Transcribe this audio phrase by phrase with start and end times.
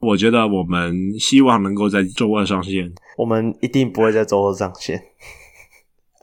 [0.00, 2.92] 我觉得我们希望能够在周二上线。
[3.16, 5.02] 我们一定不会在周二上线。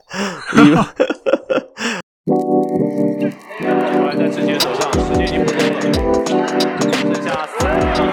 [4.16, 5.68] 在直接手上，时间已经不多了，
[6.90, 8.08] 剩下三百万，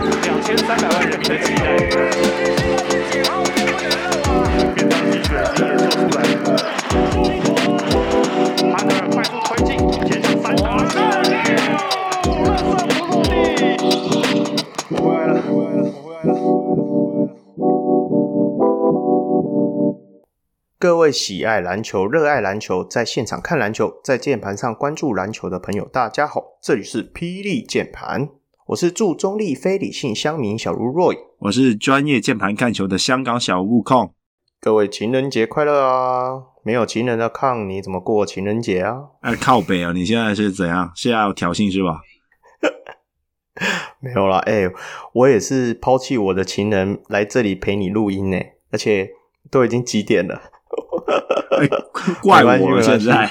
[0.00, 2.59] 不是两千三百万人民的期待。
[21.10, 28.28] 位喜爱篮球、热爱篮球，在现场看篮球，在键盘上关注篮球的朋友，大家好，这里是霹雳键盘，
[28.68, 34.14] 我是驻中立非理性乡民小如 Roy，我是专业键盘看球的香港小悟空。
[34.60, 36.44] 各位情人节快乐啊！
[36.62, 39.00] 没有情人的抗，你怎么过情人节啊？
[39.22, 39.90] 哎，靠北啊！
[39.90, 40.92] 你现在是怎样？
[40.94, 42.02] 现在要挑衅是吧？
[43.98, 44.72] 没有啦，哎、欸，
[45.14, 48.38] 我也是抛弃我的情人来这里陪你录音呢，
[48.70, 49.10] 而且
[49.50, 50.49] 都已经几点了？
[51.10, 51.68] 欸、
[52.22, 53.30] 怪我现在，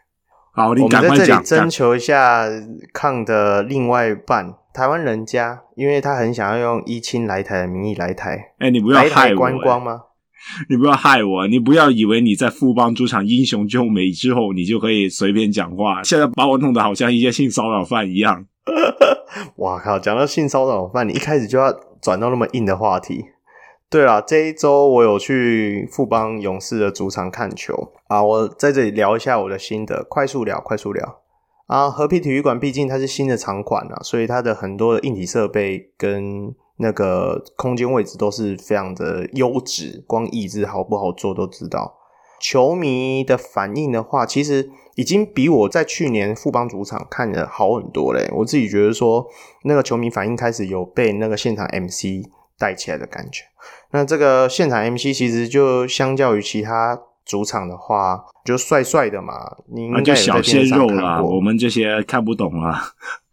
[0.52, 1.42] 好，你赶快讲。
[1.42, 2.46] 征求一下
[2.92, 8.52] 抗的另外一半，台湾人家，因为他很想要用一亲来台的名义来台。
[8.58, 9.34] 哎、欸，你不要害我、欸！
[9.34, 10.00] 观光吗？
[10.68, 11.46] 你不要害我！
[11.48, 16.02] 你不要以为你在富邦主场英雄救美之后，你就可以随便讲话。
[16.04, 18.46] 现在把我弄得好像一些性骚扰犯一样。
[19.56, 19.98] 哇靠！
[19.98, 23.24] 讲到性骚扰犯，你一开始就要转到那么硬的话题。
[23.88, 31.20] 对啦，这一周我有去富邦勇士的主场看球啊，我在这里聊一下我的心得，快速聊，快速聊
[31.68, 31.88] 啊。
[31.88, 41.94] 和平体育馆毕竟它是新的场馆啊，所以它的很多的硬体设备跟那个空间位置都是非常的优质，光椅子好不好坐都知道。
[42.40, 48.28] 球迷的反应的话，其实已经比我在去年富邦主场看的好很多嘞。
[48.36, 49.26] 我自己觉得说，
[49.62, 52.28] 那个球迷反应开始有被那个现场 MC
[52.58, 53.44] 带起来的感觉。
[53.90, 59.34] 那这个现场 MC 其实就相较于其他主场的话，就帅帅的嘛。
[59.68, 62.82] 你应该就小鲜肉啦，我们这些看不懂啊。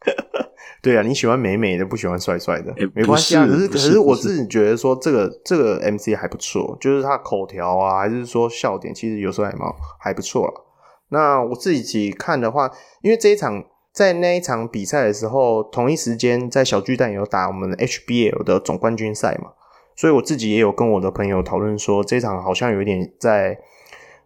[0.81, 3.45] 对啊，你喜欢美美的，不喜欢帅帅的，欸、没关系啊。
[3.45, 9.61] 可是，是可是我自己觉得说，这个这个 MC 还不错，就是他口条啊，还是说笑点，其实有时候还蛮
[9.99, 10.65] 还不错了。
[11.09, 12.69] 那我自己看的话，
[13.01, 13.63] 因为这一场。
[13.93, 19.51] 在那一场比赛的时候，同一时间在小巨蛋有打我们的 HBL 的总冠军赛嘛，
[19.95, 23.59] 所以我自己也有跟我的朋友讨论说，这场好像有一点在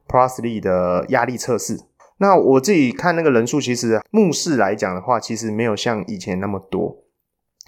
[0.07, 1.81] Plusly 的压力测试。
[2.19, 7.03] 那我自己看那个人数，其实目视来讲的话，其实没有像以前那么多。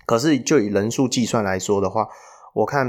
[0.05, 2.07] 可是就以人数计算来说的话，
[2.53, 2.87] 我看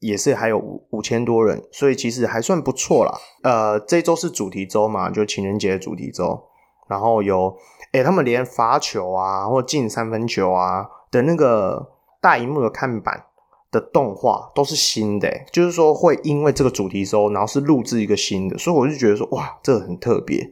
[0.00, 3.12] 也是还有五五千多人，所以其实还算不错啦。
[3.42, 6.46] 呃，这周是主题周嘛，就情人节主题周。
[6.88, 7.54] 然后有，
[7.92, 11.90] 诶他们连罚球啊，或进三分球啊的那个
[12.20, 13.24] 大萤幕的看板
[13.70, 20.50] 的动画都是新的，就是说会因为这个主题周，然后是录制一个新的，所以我就觉得说，哇，这个很特别。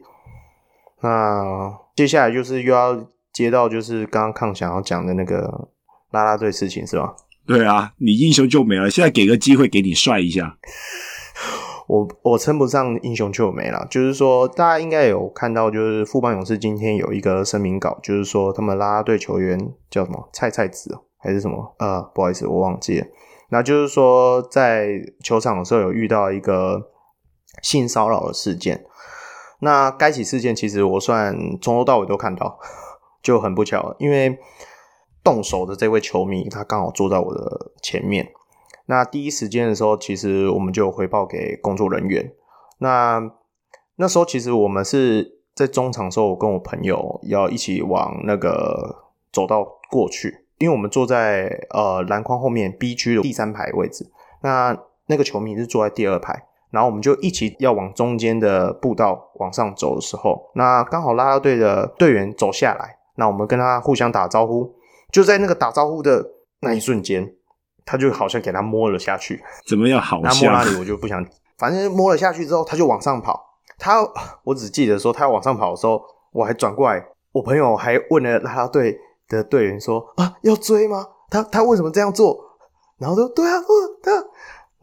[1.01, 5.69] 那接下来就是又要接到就是刚刚抗想要讲的那个
[6.11, 7.15] 啦啦队事情是吧？
[7.45, 10.57] 对啊，你英雄救美了，现在给个机会给你帅一下。
[11.87, 19.57] 我我称不上英雄救美啦，就是说大家应该有看到，就是富邦勇士今天有一个声明稿，就是说他们啦啦队球员
[19.89, 21.75] 叫什么菜菜子还是什么？
[21.79, 23.07] 呃，不好意思，我忘记了。
[23.49, 24.89] 那就是说在
[25.23, 26.91] 球场的时候有遇到一个
[27.63, 28.85] 性骚扰的事件。
[29.61, 32.59] 那该起事件其实我算从头到尾都看到，
[33.23, 34.37] 就很不巧，因为
[35.23, 38.27] 动手的这位球迷他刚好坐在我的前面。
[38.87, 42.33] 那第一时间的时候，其实我们就回报给工作人员。
[42.79, 43.21] 那
[43.97, 54.09] 那时候其实我们是在中场的时候，我跟我朋友要一起往那个走道过去，因为我们坐在呃篮筐后面 B 区的第三排位置。
[54.41, 54.77] 那
[55.07, 64.75] 那个球迷是坐在第二排，然后我们就一起要往中间的步道往上走的时候，那刚好啦啦队的队员走下来，那我们跟他互相打招呼，
[65.11, 66.31] 就在那个打招呼的
[66.61, 67.33] 那一瞬间。
[67.87, 69.99] 他就好像给他摸了下去，怎么样？
[70.01, 71.25] 好像摸哪里我就不想，
[71.57, 73.43] 反正摸了下去之后，他就往上跑。
[73.79, 74.05] 他
[74.43, 76.03] 我只记得说，他要往上跑的时候，
[76.33, 77.01] 我还转过来，
[77.31, 78.99] 我朋友还问了啦啦队
[79.29, 81.07] 的队员说：“啊，要追吗？
[81.29, 82.37] 他他为什么这样做？”
[82.99, 83.53] 然后说：“对啊，
[84.03, 84.21] 对啊。”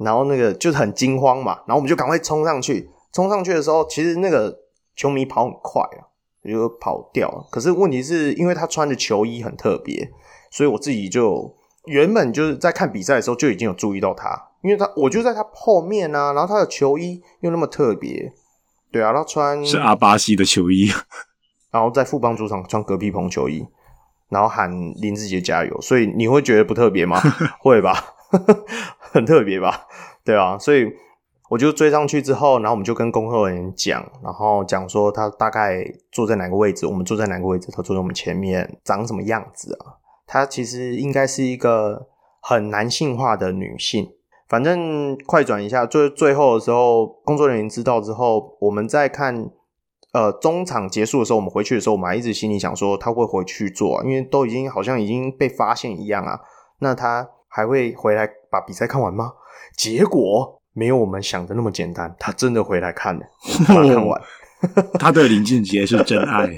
[0.01, 2.91] 然后那个就是很惊慌嘛，然后我们就赶快冲上去。
[3.13, 4.57] 冲上去的时候，其实那个
[4.97, 6.09] 球迷跑很快啊，
[6.43, 7.47] 就跑掉了。
[7.51, 10.11] 可是问题是因为他穿的球衣很特别，
[10.51, 11.55] 所以我自己就。
[11.87, 18.33] 原本就是在看比赛的时候就已经有注意到他，因为他我就在他后面啊，然后他的球衣又那么特别，
[18.91, 20.91] 对啊，他穿是阿巴西的球衣，
[21.71, 23.67] 然后在富邦主场穿隔壁棚球衣，
[24.29, 27.21] 然后喊林志杰加油，所以你会觉得不特别吗？
[27.61, 28.15] 会吧，
[28.99, 29.87] 很特别吧？
[30.25, 30.93] 对啊，所以。
[31.51, 39.93] 我就追上去之后，然后我们就跟工作人员讲，然后讲说他大概坐在哪个位置，我们坐在哪个位置，他坐在我们前面，长什么样子啊？
[40.27, 42.09] 他其实应该是一个
[42.41, 44.11] 很男性化的女性。
[44.49, 49.51] 反正快转一下，最最后的时候，工作人员知道之后，我们在看
[50.13, 56.41] 呃中场结束的时候，我们回去的时候，我们还一直心里想说他会回去做，因为都已经好像已经被发现一样啊。
[56.81, 59.33] 那他还会回来把比赛看完吗？
[59.77, 60.61] 结果。
[60.77, 63.21] 没有我们想的那么简单，他真的回来看了，
[63.69, 64.21] 把他看完。
[64.99, 66.51] 他对林俊杰是真爱，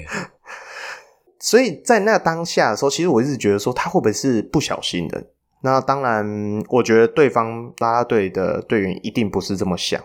[1.39, 5.27] 所以在那当下的时候，其实我一直觉得说他会不会是不小心的？
[5.61, 10.01] 那当然，我觉得对方啦啦队的队员一定不是这么想，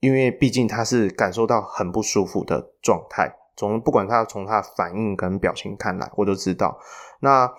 [0.00, 3.34] 因为毕竟他是感受到很不舒服的状态。
[3.56, 6.78] 从不管他从他的反应跟表情看来，我都知道。
[7.20, 7.50] 那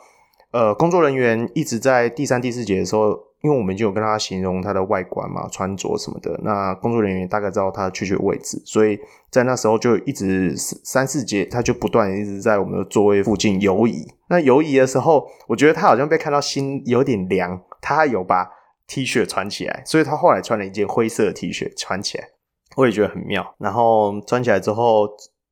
[0.51, 3.26] 呃，工作人员一直在第三、第四节的时候。
[3.41, 8.99] 因为我们已经有跟他形容他的外观嘛，穿着什么的，那工作人员大概知道他的确切位置，所以
[9.29, 14.07] 在那时候就一直三四节，他就不断一直在我们的座位附近游移。
[14.29, 18.49] 那游移的时候，我觉得他好像被看到心有点凉，他有把
[18.87, 22.27] T 恤穿起来，所以他后来穿了一件灰色的 T 恤穿起来，
[22.75, 23.55] 我也觉得很妙。
[23.59, 25.07] 然后穿起来之后，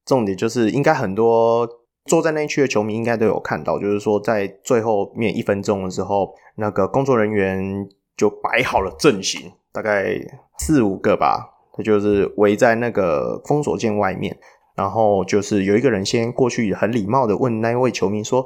[0.05, 1.69] 重点就是应该很多。
[2.05, 10.15] 坐在那一区的球迷应该都有看到，就是说在最后面一分钟的时候，那个工作人员就摆好了阵型，大概
[10.59, 14.37] 四五个吧，他就是围在那个封锁线外面，
[14.75, 18.45] 然后就是有一个人先过去，很礼貌的问那一位球迷说：“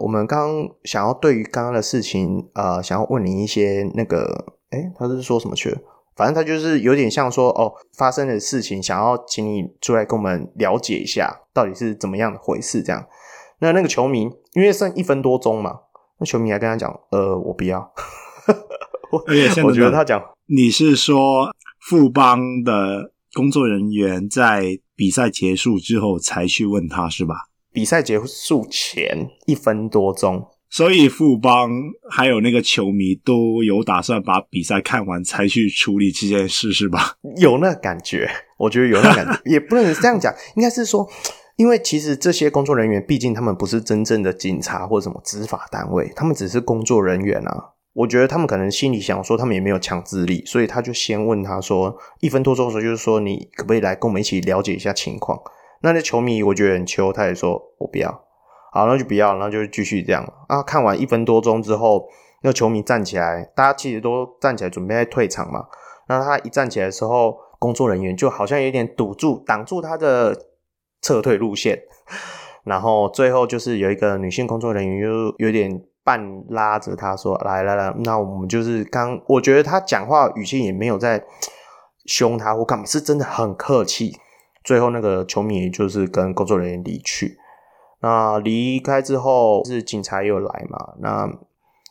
[0.00, 5.78] 我们刚想要对于刚刚的事情，呃，想要问你一些那个，诶，他是说什么去了？”
[6.16, 12.82] 反正他就是有点像说哦，发生的事情，想要请你出来跟我们了解一下，到底是怎么样的回事。
[12.82, 13.06] 这样，
[13.60, 15.80] 那那个球迷因为剩一分多钟嘛，
[16.18, 17.92] 那球迷还跟他讲，呃，我不要。
[19.10, 19.24] 我
[19.64, 21.50] 我觉得他讲，你是说
[21.80, 27.34] 富邦的工作人员在比赛结束之后才去问他是吧？
[27.72, 30.48] 比赛结束前一分多钟。
[30.74, 31.70] 所以富邦
[32.10, 37.16] 还有那个球迷都有打算把比赛看完才去处理这件事，是吧？
[37.36, 38.28] 有那感觉，
[38.58, 41.08] 我觉得有那感觉，也不能这样讲，应该是说，
[41.54, 47.70] 因为其实这些工作人员，毕竟他们不是真正的警察或者什么执法单位，他们只是工作人员啊。
[47.92, 55.40] 我觉得他们可能心里想说，他们也没有强制力，所以他就先问他说，一分多钟的时候，就是说你可不可以来跟我们一起了解一下情况？
[55.82, 58.24] 那那球迷我觉得很秋，他也说我不要。
[58.74, 60.60] 好，那就不要，然后就继续这样啊。
[60.60, 62.08] 看完一分多钟之后，
[62.42, 65.66] 那球迷站起来，大家其实都站起来准备在退场嘛。
[66.08, 70.36] 那他一站起来的时候，工作人员就好像有点堵住、挡住他的
[71.00, 71.82] 撤退路线。
[72.64, 81.24] 然后最后就是有一个女性工作人员又有点半拉着他说：“来来来，那我们就是刚，我觉得他讲话语气也没有在
[82.06, 84.16] 凶他或干嘛，是真的很客气。”
[84.64, 87.38] 最后那个球迷就是跟工作人员离去。
[88.04, 90.92] 那离开之后是警察又来嘛？
[90.98, 91.26] 那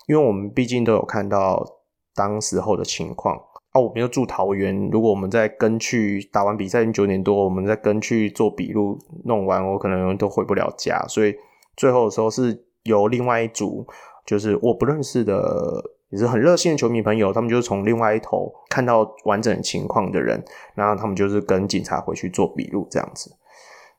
[0.05, 1.65] 因为我们毕竟都有看到
[2.13, 3.35] 当时候的情况
[3.71, 11.33] 啊，我们又住桃园，如果我们再跟去打完比赛九点多，我们再跟去做笔录弄完，我可能都回不了家，所以
[11.75, 13.87] 最后的时候是由另外一组，
[14.23, 20.45] 就是我不认识的，也是很热心的球迷朋友，他们就是从另外一头看到完整情况的人，
[20.75, 23.35] 然后他们就是跟警察回去做笔录这样子。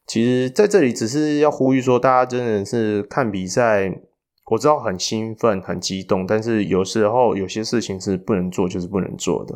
[0.07, 3.91] 其实在这里只是要呼吁说，大家真的是看比赛，
[4.51, 9.55] 我知道很兴奋、很激动，但是有时候有些事情是不能做，就是不能做的。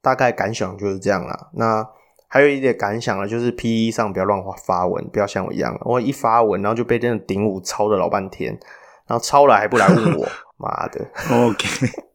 [0.00, 1.50] 大概感想就是这样啦。
[1.54, 1.84] 那
[2.28, 8.56] 还有一点感想呢，就是 P E 上不要乱发文，不要像我一样，我一发文然后就被那个顶五抄了老半天，
[9.08, 11.04] 然后抄了还不来问我， 妈的。
[11.32, 12.07] OK。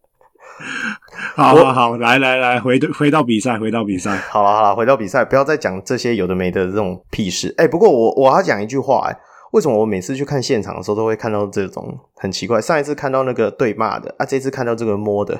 [1.35, 4.15] 好好好，来来来，回回到比赛，回到比赛。
[4.29, 7.53] 好了好了，回到比赛，不要再讲这些有的没的这种屁事。
[7.57, 9.17] 哎、欸，不过我我要讲一句话，哎，
[9.51, 12.61] 为什么我每次去看现场的时候都会看到这种很奇怪？
[12.61, 15.39] 上一次看到那个对骂的啊，这次看到这个摸的，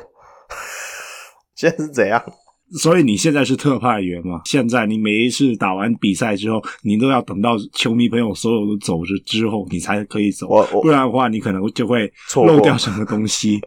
[1.56, 2.24] 现在是怎样？
[2.82, 4.42] 所以你现在是特派员嘛？
[4.46, 10.48] 现在你每一次打完比赛之后，你都要等到球迷朋友所有都走了之后，你才可以走。
[10.82, 13.62] 不然的话，你可能就会漏掉什么东西。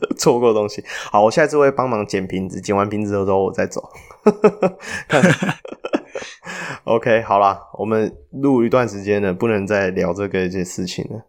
[0.16, 3.82] 错过东西，好，我下次会帮忙捡瓶子，捡完瓶子之后我再走。
[5.08, 5.22] 看
[6.84, 11.22] OK，好啦，我们录一段时间了，不能再聊这个一些事情了。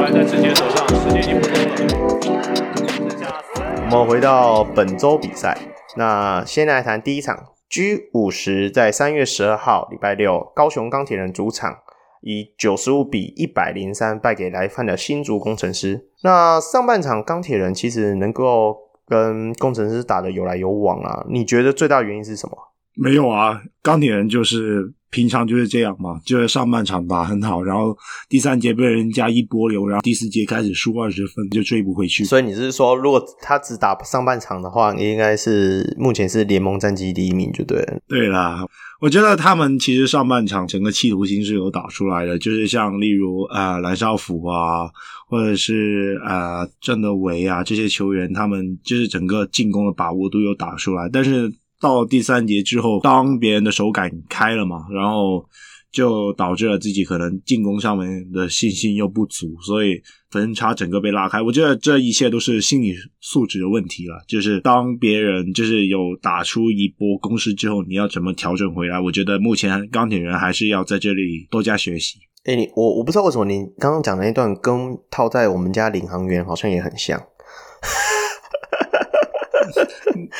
[0.00, 1.68] 还在志杰手上，时间已经不多了。
[3.90, 5.58] 我们回到本周比赛，
[5.96, 11.78] 那先来谈第一场 G 五十，在三月十二号礼拜六，高雄钢铁人主场
[12.22, 16.08] 以九十五比一百零三败给来犯的新竹工程师。
[16.22, 18.76] 那上半场钢铁人其实能够
[19.06, 22.56] 跟工程师打得有来有往啊，你觉得最大原因是什么？
[22.96, 24.94] 没有啊，钢铁人就是。
[25.12, 27.96] 平常就是这样嘛，就是上半场打很好，然后
[28.30, 32.24] 第三节被人家一波流，然后第四节开始输二十分就追不回去。
[32.24, 38.00] 所以你是说，如果他只打上半场的话，应该是目前是联盟战绩第一名就对了。
[38.08, 38.66] 对啦，
[39.00, 44.90] 我觉得他们其实上半场整个企图心是有打出来的，就是像例如啊蓝少辅啊，
[45.28, 51.52] 或者是啊郑德维啊这些球员，他们就是整个进攻的把握都有打出来，但是。
[51.82, 55.44] 到第三节之后，当别人的手感开了嘛，然后
[55.90, 61.42] 就导致了自己可能进攻上面的信心又不足，所以分差整个被拉开。
[61.42, 64.14] 我觉得这一切都是心理素质的问题了。
[64.26, 69.00] 就是当别人就是有打出一波攻势之后，你要怎么调整回来？
[69.00, 72.20] 我觉得目前钢铁人还是要在这里多加学习。
[72.44, 77.20] 哎，你我我不知道为什么你刚刚讲的那段跟套在我们家领航员好像也很像。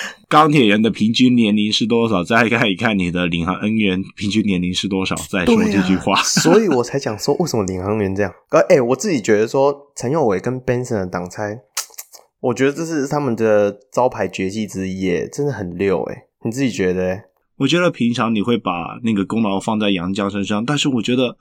[0.28, 2.25] 钢铁人的平均年龄是多少？
[2.25, 5.14] 再看一看你的领航恩员平均年龄是多少？
[5.28, 8.32] 再说这句话，啊、 所以我才讲说为什么领航员这样。
[8.50, 11.61] 哎、欸，我自己觉得说陈佑伟跟 Benson 的挡拆，
[12.40, 16.02] 我觉得这是他们的招牌绝技之一，耶，真的很溜。
[16.04, 17.25] 哎，你自己觉得？
[17.58, 21.37] 我觉得平常你会把那个功劳放在杨绛身上，但是我觉得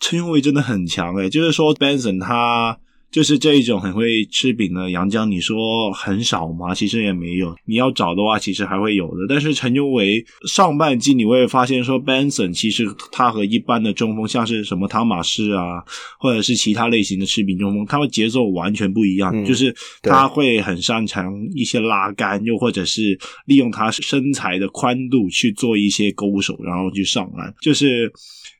[0.00, 1.16] 陈佑伟真的很强。
[1.16, 2.78] 哎，就是说 Benson 他。
[3.16, 6.74] 就是这一种很会吃饼的洋将，你说很少吗？
[6.74, 7.56] 其实也没有。
[7.64, 9.24] 你要找的话，其实还会有的。
[9.26, 15.82] 但是陈尤维上半季你会发现说，Benson 其实他和一般的中锋，像是什么汤马士啊，
[16.18, 19.34] 或者是其他类型的吃饼中锋，他们节奏完全不一样。
[19.34, 27.54] 嗯、就是他会很擅长一些拉杆，又或者是利用他身材的宽度去做一些勾手，然后去上篮。
[27.62, 28.12] 就是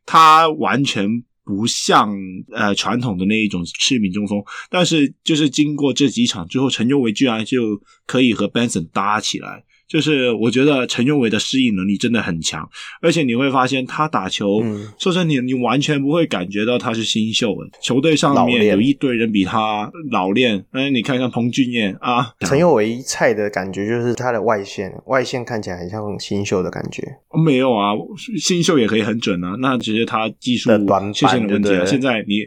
[0.06, 1.22] 他完全。
[1.46, 2.12] 不像
[2.50, 9.64] 呃传统的那一种吃饼中锋，但是就是经过这几场之后，陈佑维居然就可以和 Benson 搭起来。
[9.88, 12.68] 就是我觉得陈佑维的适应能力真的很强，
[13.00, 17.78] 而且你会发现他打球，嗯、说真的，你你完全不会感觉到他是新秀的。
[17.80, 27.02] 球队上面有一堆人比他老练，哎，你看看彭俊彦啊， 陈佑维菜的感觉就是他的外线，外线看起来很像新秀的感觉。
[27.44, 27.92] 没有啊，
[28.40, 31.84] 新秀也可以很准啊，那只是他技术短板的问题啊。
[31.84, 32.40] 现在你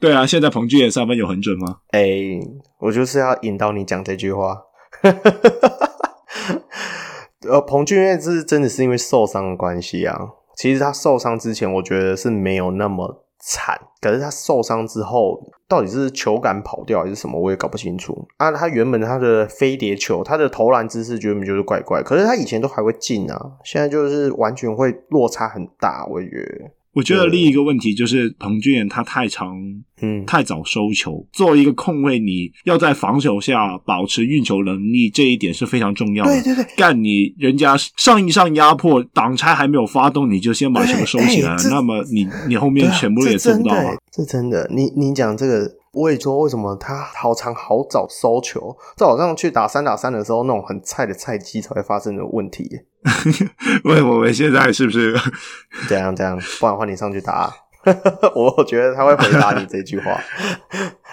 [0.00, 1.80] 对啊，现在彭俊彦三分有很准吗？
[1.90, 2.40] 哎，
[2.80, 4.56] 我就是要引导你讲这句话。
[7.48, 10.16] 呃，彭俊彦是真的是因为受伤的关系啊。
[10.54, 13.80] 其实他受伤之前，我觉得是没有那么惨。
[14.00, 18.26] 可是他受伤之后，到底是球感跑掉还是什么，我也搞不清楚。
[18.36, 22.02] 啊，他原本他的飞碟球，他的投篮姿势原本就是怪怪。
[22.02, 26.70] 可是他以前都还会进啊，现在就是完全会落差很大，我觉得。
[26.94, 29.56] 我觉得另一个问题就是彭俊彦他太长，
[30.00, 31.26] 嗯，太早收球。
[31.32, 36.30] 作为一个控卫，你要在防守下保持运球能力，这一点是非常重要的。
[36.42, 43.94] 对对对，干你人家上一上压迫挡拆还没有发动，你就先把球收起来，那么你你后面全部也做不到啊。
[44.10, 45.70] 这真的，你你讲这个。
[45.94, 48.74] 我也说，为什么他好长好早收球？
[48.96, 52.66] 这好像去打三打三的时候，那种很菜的菜鸡才会发生的问题。
[53.84, 55.14] 问我们现在是不是
[55.88, 56.38] 这样这样？
[56.60, 57.52] 不然换你上去打。
[58.34, 60.20] 我觉得他会回答你这句话。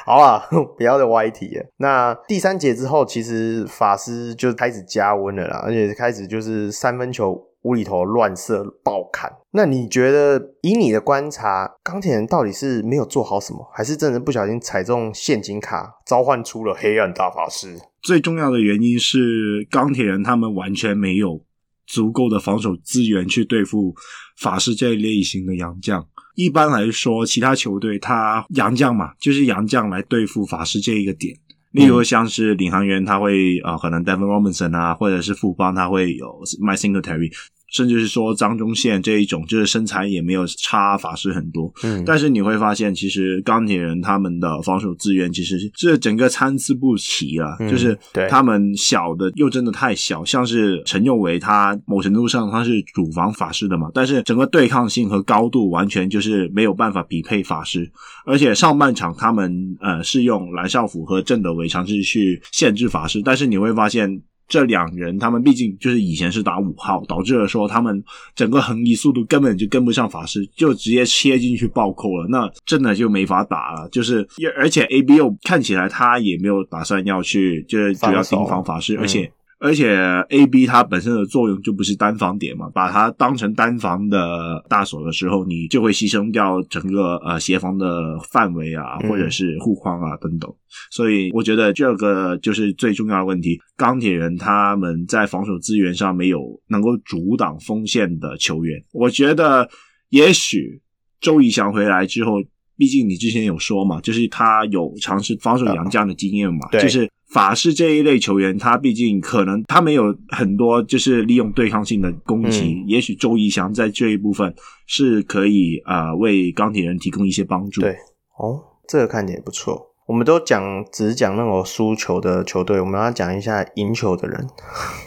[0.05, 0.43] 好啊，
[0.77, 1.65] 不要再歪题了。
[1.77, 7.45] 那第三节之后，其实法师就开始加温了啦，而且开始就是三分球。
[7.61, 17.77] 无厘头乱射爆砍，那你觉得以你的观察，钢铁人到底是没有做好什么，还是真的不小心踩中陷阱卡，召唤出了黑暗大法师？
[18.01, 21.41] 最重要的原因是钢铁人他们完全没有
[21.89, 23.93] 足够的防守资源去对付
[24.37, 26.07] 法师这一类型的洋将。
[26.35, 31.35] 一般来说，其他球队他洋将嘛，就是洋将来对付法师这一个点。
[31.71, 36.27] 例如像是领航员，他会啊、呃，可能 Devin Robinson 啊，或者是富邦，他会有
[36.61, 37.31] Mike Singletary。
[37.71, 47.97] 甚至是说张忠宪这一种，就是身材也没有差法师很多，嗯，但是你会发现，其实钢铁人他们的防守资源其实是整个参差不齐啊，嗯、就是
[48.29, 57.89] 他们小的又真的太小，像是陈佑维，他某程度上他是主防法师的嘛，但是整个对抗性和高度完全就是没有办法匹配法师，
[58.25, 64.21] 而且上半场他们呃是用蓝少辅和郑德维尝试去限制法师，但是你会发现。
[64.49, 68.03] 这两人他们毕竟就是以前是打五号，导致了说他们
[68.35, 73.87] 整个横移速度根本就跟不上法师，就直接切进去暴扣了，那真的就没法打了。
[73.89, 74.27] 就是
[74.57, 79.31] 而且 ABO 看起来他也没有打算要去，就是主要盯防法师，而且。
[79.59, 79.93] 而且
[80.29, 90.49] A B 它本身的作用就不是单防点嘛，把它当成单防的大手的时候，你就会牺牲掉整个呃协防的范围啊，或者是护框啊等等。
[90.91, 93.59] 所以我觉得这个就是最重要的问题。
[93.75, 96.39] 钢铁人他们在防守资源上没有
[96.69, 98.81] 能够阻挡锋线的球员。
[98.93, 99.69] 我觉得
[100.09, 100.81] 也许
[101.19, 102.41] 周怡翔回来之后，
[102.77, 107.09] 毕竟你之前有说嘛，就是他有尝试防守杨将的经验嘛，对，就是。
[107.31, 114.51] 法式这一类球员，他毕竟可能他没有很多就是利用对抗性的攻击，嗯、也许周怡翔在这一部分
[114.87, 117.81] 是可以啊、呃、为钢铁人提供一些帮助。
[117.81, 117.91] 对，
[118.37, 119.93] 哦，这个看点也不错。
[120.07, 124.47] 我们都讲只讲那种输球的球队，我们要讲一下赢球的人。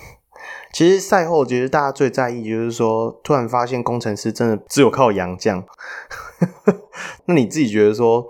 [0.73, 5.65] 其实赛后，其实大家最在意就是说，突然发现工程师真的只有靠洋将。
[7.27, 8.25] 那你自己觉得说？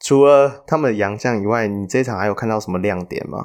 [0.00, 3.38] 除了他们的洋将以外，你这场还有看到什么亮点吗？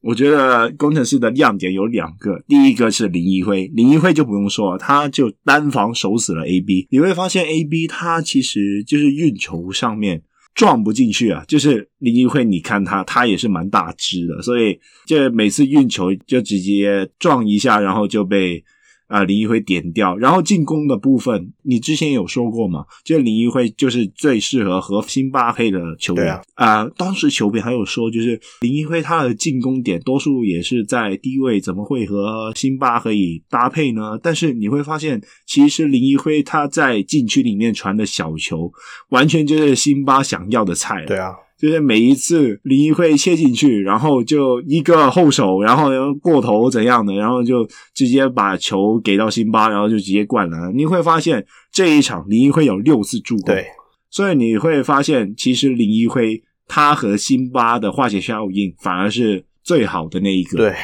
[0.00, 6.86] 我觉得工程师的亮点有两个，第一个是林一辉，林一辉就不用说了，他就单防守死了 AB。
[6.90, 10.22] 你会发现 AB 他其实就是运球上面
[10.54, 18.64] 撞不进去啊，就是林一辉，你看他，他也是蛮大只的，所以就每次运球就直接撞一下，然后就被。
[19.08, 22.84] 啊，林一辉点掉，然后进攻的部分，你之前有说过嘛？
[23.04, 26.90] 就林一辉就是最适合和辛巴配的球员啊，啊。
[26.96, 34.18] 当时球评还有说，就是林一辉他的进攻点多数也是在低位，怎么会和辛巴可以搭配呢？
[34.22, 38.70] 但是你会发现，其实林一辉他在禁区里面传的小球，
[39.08, 41.04] 完全就是辛巴想要的菜。
[41.06, 41.32] 对啊。
[41.58, 45.90] 就是每一次林一辉切进去，然后就一个后手，然后
[46.22, 50.72] 过头怎样的，然后就直接把球给到辛巴，然后就直接灌篮。
[50.76, 53.66] 你会发现这一场林一辉有六次助攻，对，
[54.08, 60.74] 所以你会发现其实林一辉他和辛巴的化学效应反而是最好的那一个，对。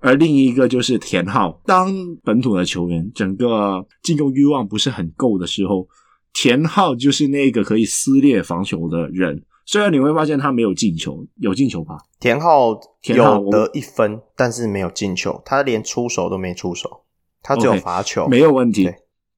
[0.00, 5.86] 而另一个就是田浩，当本土的球员整个进攻欲望不是很够的时候，
[6.32, 9.42] 田浩就是那个可以撕裂防守的人。
[9.66, 11.96] 虽然你会发现他没有进球，有进球吧？
[12.20, 17.04] 田浩有得一分，但是没有进球，他连出手都没出手，
[17.42, 18.90] 他只有罚球，okay, 没有问题。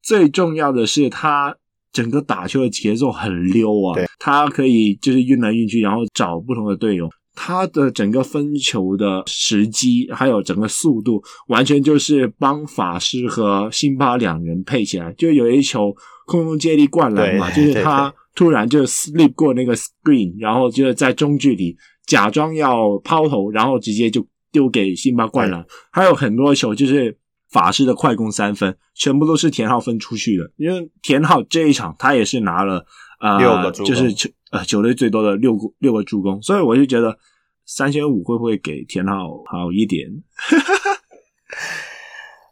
[0.03, 1.57] 最重要的是他
[1.93, 7.09] 整个打球的节奏很溜啊，他可以就是运来运去，然后找不同的队友。
[7.35, 15.13] 他的整个分球的时机，还有整个速度，完全就是帮法师和辛巴两人配起来。
[15.13, 15.95] 就有一球
[16.27, 18.13] 空中接力灌篮嘛，就是他。
[18.37, 25.65] 突然就 slip 过那个 screen，然后就是在中距离假装要抛投，然后直接就丢给辛巴灌篮。
[25.91, 27.19] 还有很多球就是
[27.51, 30.45] 法师的快攻三分，全部都是田浩分出去的。
[30.57, 32.85] 因为田浩这一场他也是拿了
[33.21, 37.19] 呃六个就是球呃球队最多的六个六个助攻，所以我就觉得
[37.65, 40.07] 三千五会不会给田浩好一点？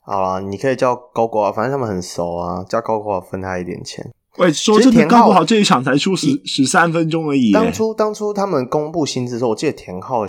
[0.07, 4.11] 好啊，你可以叫高国啊，反正他们很熟啊，叫高国分他一点钱。
[4.39, 7.53] 喂，说真的，刚好这一场才出十十三分钟而已。
[7.53, 10.27] 当初当初他们公布薪资的时候，我记得田浩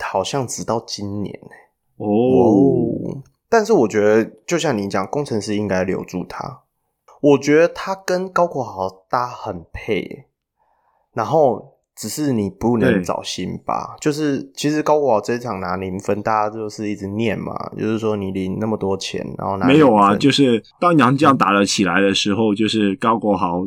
[0.00, 1.38] 好像直到今年
[1.96, 6.62] 哦，哦，但是我觉得，就像你讲，工程师应该留住他。
[7.20, 10.26] 我觉得他跟高国豪搭很配，
[11.12, 11.77] 然后。
[11.98, 20.14] 只是你不能找辛巴，就是其实高国豪这一场拿零分，大家就是一直念嘛，就是说你领那么多钱，然后拿没有啊？
[20.16, 23.66] 就是当杨绛打了起来的时候，就是高国豪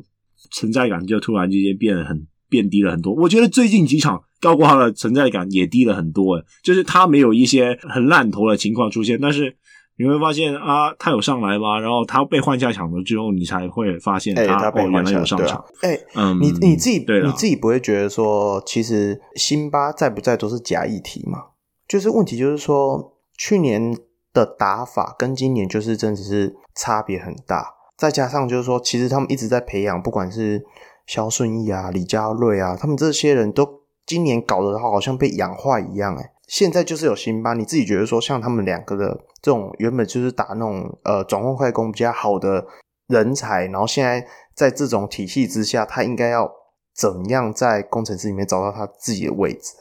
[0.50, 3.14] 存在感就突然之间变得很变低了很多。
[3.14, 9.58] 我觉得最近几场高国豪的存在感也低了很多，诶，就是他没有一些很烂头的情况出现，但是。
[10.02, 11.80] 你会发现啊，他有上来吗？
[11.80, 15.64] 然后他被换下场了之后，你才会发现他，被换下哦，原来有上场。
[15.82, 21.40] 哎，欸，嗯，你你自己你自己不会觉得说，其实辛巴在不在都是假议题嘛？
[21.88, 23.96] 就是问题就是说，去年
[24.34, 27.76] 的打法跟今年就是真的是差别很大。
[27.96, 30.66] 再加上就是说，其实他们一直在培养，不管是
[31.06, 36.22] 肖顺义啊、李佳瑞啊，他们这些人都今年搞得好像被养坏一样，欸。
[36.22, 39.18] 哎，现在就是有辛巴，你自己觉得说，像他们两个的。
[39.42, 42.64] 这种原本就是打那种呃转换快攻比较好的
[43.08, 46.52] 人才，然后现在在这种体系之下，他应该要
[46.94, 49.72] 怎样在工程师里面找到他自己的位置？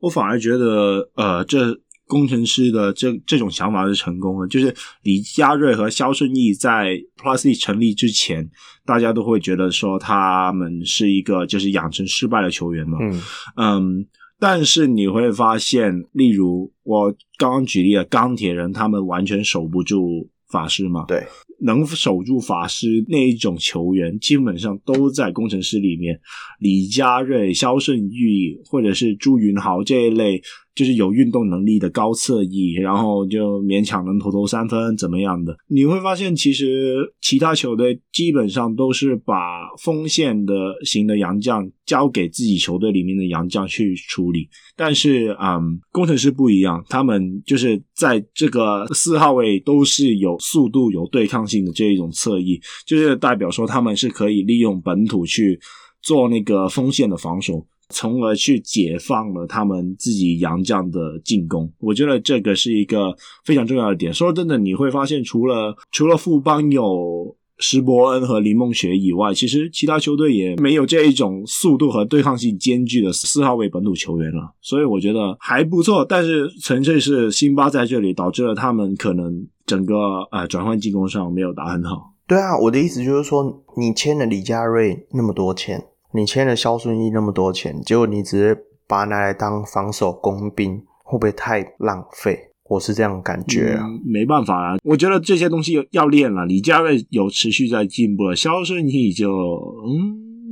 [0.00, 4.48] 我反而觉得，呃，这工程师的这这种想法是成功的。
[4.48, 8.50] 就是李佳瑞和肖顺义在 Plus 成立之前，
[8.84, 12.98] 大家都会觉得说他们是一个就是养成失败的球员嘛。
[13.00, 13.22] 嗯。
[13.56, 14.06] 嗯
[14.40, 21.04] 但是你会发现，例如我刚刚举例了钢铁人，他们完全守不住法师嘛？
[21.06, 21.22] 对。
[21.62, 26.18] 能守住法师那一种球员，基本上都在工程师里面。
[26.58, 30.40] 李佳瑞、肖胜玉，或者是朱云豪这一类。
[30.80, 35.54] 就是有运动能力的高侧翼，然后就勉强能投投三分，怎么样的？
[35.66, 40.54] 你会发现，其实其他球队基本上都是把锋线的
[40.86, 44.48] 型的洋将交给自己球队里面的洋将去处理。
[44.74, 55.60] 但是，嗯，工程师不一样，他们就是在这个四号位都是有速度、有对抗性的这一种侧翼，就是代表说他们是可以利用本土去
[56.00, 57.66] 做那个锋线的防守。
[57.90, 64.14] 从而去解放了他们自己洋将的进攻，我觉得这个是一个非常重要的点。
[64.14, 74.54] 说真的，你会发现除了除了富邦有施伯恩和林梦雪以外，其实其他球队也没有这一种速度和对抗性兼具的四号位本土球员了。
[74.62, 82.14] 所以我觉得还不错，但是纯粹是辛巴在这里导致了他们可能整个呃转换进攻上没有打很好。
[82.26, 85.84] 对啊，我的意思就是说，你签了李佳瑞那么多钱。
[86.12, 92.50] 你签了肖顺义那么多钱，结果你直接把他拿来当防守工兵，会不会太浪费？
[92.68, 93.84] 我是这样感觉啊。
[93.84, 96.46] 嗯，没办法啊，我觉得这些东西要练了。
[96.46, 99.28] 李佳瑞有持续在进步了，肖顺义就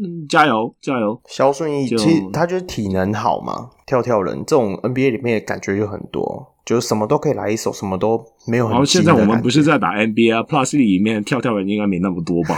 [0.00, 1.20] 嗯，加油加油。
[1.26, 8.72] 肖顺义其实他就是体能好嘛，跳跳人这种 NBA 里面的感觉就很多，就是什么都可以来一手，什么都没有很。
[8.72, 12.56] 然后现在我们不是在打 NBA Plus 里面跳跳人应该没那么多吧？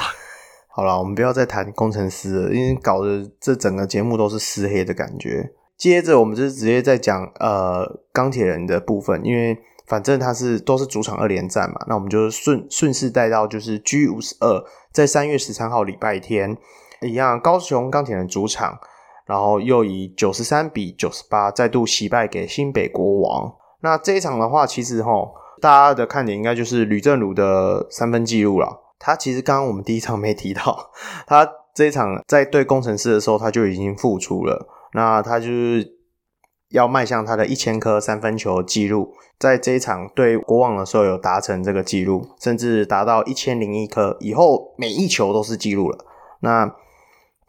[0.80, 5.52] 好了，我们不要再谈工程师了，因为搞得这整个节目都是撕黑的感觉。
[5.76, 16.56] 接着，我们就直接在讲呃钢铁人的部分，因为反正他是都是主场二连战嘛，那我们就顺顺势带到就是 G 五十二，在三月十三号礼拜天
[17.02, 18.78] 一样，高雄钢铁人主场，
[19.26, 23.52] 然后又以九十三比九十八再度惜败给新北国王。
[23.82, 25.28] 那这一场的话，其实齁，
[25.60, 28.89] 大家的看点应该就是吕正儒的三分记录了。
[29.00, 30.92] 他其实刚刚我们第一场没提到，
[31.26, 34.68] 他这一场在对工程师的时候他就已经复出了。
[34.92, 35.96] 那他就是
[36.68, 46.04] 要迈向他的一千颗三分球记录，在这一场对国王的时候有达成这个记录，甚至达到一千零一颗，以后每一球都是记录了。
[46.40, 46.74] 那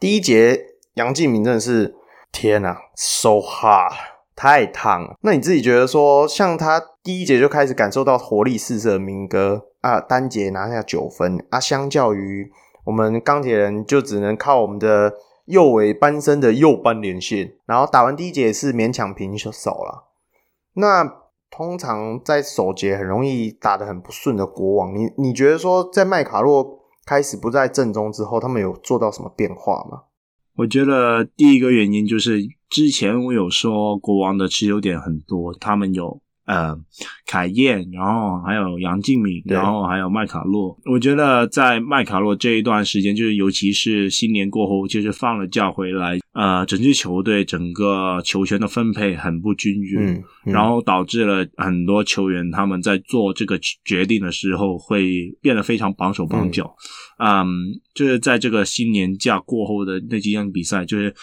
[0.00, 1.96] 第一节杨敬敏真的是
[2.30, 3.92] 天啊，so hard，
[4.34, 5.16] 太烫了。
[5.20, 9.66] 那你自己觉得说，像他第一节就开始感受到活力四射的明哥。
[9.82, 11.58] 啊，单节拿下九分啊！
[11.58, 12.50] 相较于
[12.84, 15.12] 我们钢铁人，就只能靠我们的
[15.46, 20.08] 右尾扳身的右扳连线，然后打完第一节是勉强平手了。
[20.74, 21.16] 那
[21.50, 30.04] 通常在首节很容易打得很不顺的国王，你你觉得说在麦卡洛开始不在阵中之后，他们有做到什么变化吗？
[30.58, 32.40] 我觉得第一个原因就是
[32.70, 36.20] 之前我有说国王的持球点很多，他们有。
[36.44, 36.76] 呃，
[37.24, 40.76] 凯燕，然后还有杨敬敏，然后还有麦卡洛。
[40.84, 56.74] 我觉得在麦卡洛这一段时间，就是尤其是新年过后，就是放了假回来，呃，整支球队整个球权的分配很不均匀，嗯嗯、然后导致了很多球员他们在做这个决定的时候会变得非常绑手绑脚。
[57.18, 57.46] 嗯，嗯，
[57.94, 61.14] 就是在这个新年假过后的那几场比赛，就是。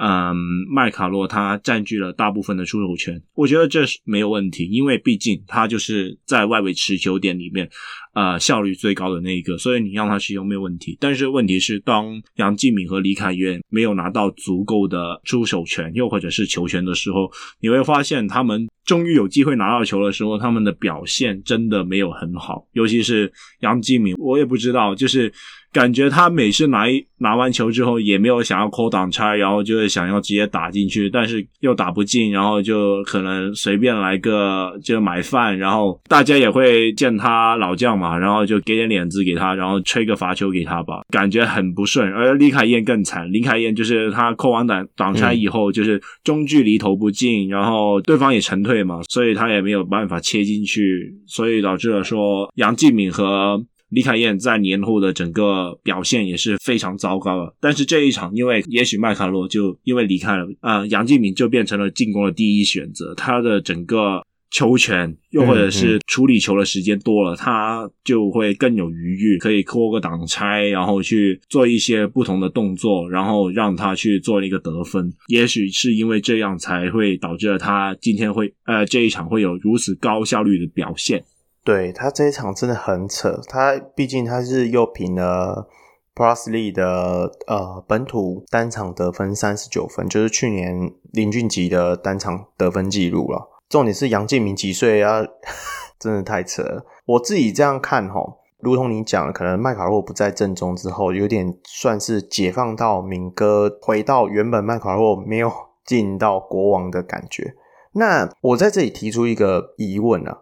[0.00, 0.36] 嗯，
[0.70, 7.68] 麦卡洛他占据了大部分的出手权，我觉得这是没有问题，因为毕竟他就是在外围持球点里面，
[8.14, 10.96] 呃，效率最高的那一个，所以你让他使用没有问题。
[11.00, 17.28] 但是问题是，当杨敬敏和李凯源没有拿到足够的出手权，又或者是球权的时候，
[17.60, 23.32] 你会发现他们终于有机会拿到球的时候，他们的表现真的没有很好，尤其是
[23.62, 25.32] 杨敬敏，我也不知道，就是。
[25.72, 42.10] 感觉他每次拿一拿完球之后，也没有想要扣挡拆，然后就是想要直接打进去，但是又打不进，然后就可能随便来个就买饭，然后大家也会见他老将嘛，然后就给点脸子给他，然后吹个罚球给他吧，感觉很不顺。
[42.12, 53.62] 而李凯燕更惨，李凯燕就是他扣完挡挡拆以后，就是中距离投不进，然后对方也沉退嘛，所以他也没有办法切进去，所以导致了说杨继敏和。
[53.90, 75.12] 李凯燕在年后的整个表现也是非常糟糕的，但是这一场，因为也许麦卡洛就因为离开了，啊、呃，杨敬敏就变成了进攻的第一选择，他的整个球权又或者是处理球的时间多了，嗯嗯、他就会更有余裕，可以扣个挡拆，然后去做一些不同的动作，然后让他去做一个得分。
[75.28, 81.24] 也许是因为这样才会导致了他今天会呃这一场会有如此高效率的表现。
[81.64, 85.68] 对，他这一场真的很扯，他毕竟他是又平了
[86.14, 93.50] Plus Lee 的呃本土单场得分三十九分，就是去年林俊杰的单场得分记录了。
[93.68, 95.22] 重点是杨敬明几岁啊？
[96.00, 96.86] 真的太扯了。
[97.04, 98.20] 我自己这样看哈，
[98.60, 105.52] 如同你讲，可能麦卡洛不在阵中之后，有点算是解放到敏哥，回到原本麦卡洛没有
[105.84, 107.54] 进到国王的感觉。
[107.92, 110.38] 那我在这里提出一个疑问啊，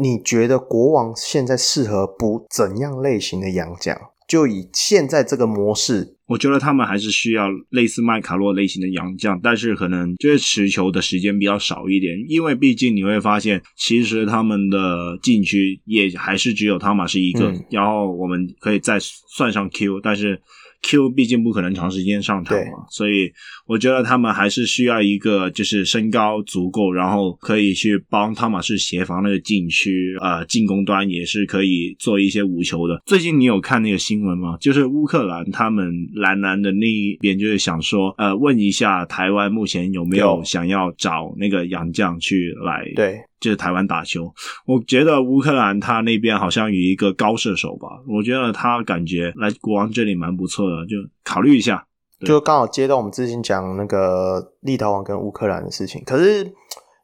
[0.00, 3.94] 你觉得国王现在适合补怎样类型的洋将？
[4.26, 20.40] 就以现在这个模式，我觉得他们还是需要类似麦卡洛类型的洋将，但是可能就是持球的时间比较少一点，因为毕竟你会发现，其实他们的禁区也还是只有汤马是一个，嗯、然后我们可以再算上 Q，但是。
[20.82, 23.30] Q 毕竟不可能长时间上场嘛，所以
[23.70, 33.00] 我觉得他们还是需要一个就是身高足够，然后可以去帮汤马士协防那个禁区，呃，进攻端也是可以做一些无球的。
[33.06, 34.56] 最近你有看那个新闻吗？
[34.60, 43.20] 就是乌克兰他们蓝蓝的那一边就是想说，呃，问一下台湾目前有没有想要找那个洋将去来对。
[43.38, 44.30] 就是台湾打球，
[44.66, 51.86] 我觉得乌克兰他那边好像有一个高射手吧，我觉得他感觉来国王这里蛮不错的，就考虑一下。
[52.26, 56.44] 就刚好接到我们之前讲那个立陶宛跟乌克兰的事情，可是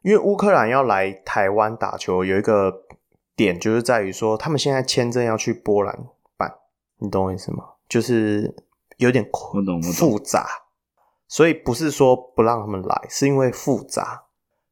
[0.03, 2.73] 因为乌克兰要来台湾打球，有一个
[3.35, 6.53] 点就是在于说，他们现在签证要去波兰办，
[6.99, 7.63] 你懂我意思吗？
[7.89, 8.55] 就是
[8.97, 9.27] 有点
[9.93, 10.47] 复杂，
[11.27, 14.23] 所以不是说不让他们来，是因为复杂，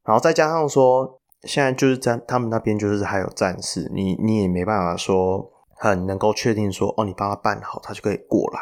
[0.04, 1.20] 然后再加上说。
[1.44, 8.60] 现在就是在他们那边，就是还有战事，你你也没办法说很能够确定说哦，你帮他办好，他就可以过来。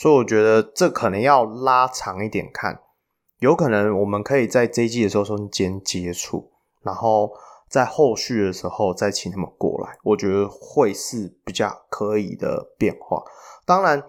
[0.00, 2.80] 所以我觉得这可能要拉长一点看，
[3.40, 6.50] 有可能我们可以在这一季的时候中间接触，
[6.82, 7.30] 然后
[7.68, 13.22] 在后续的时候再请他们过来，我觉得会是比较可以的变化。
[13.66, 14.02] 当然。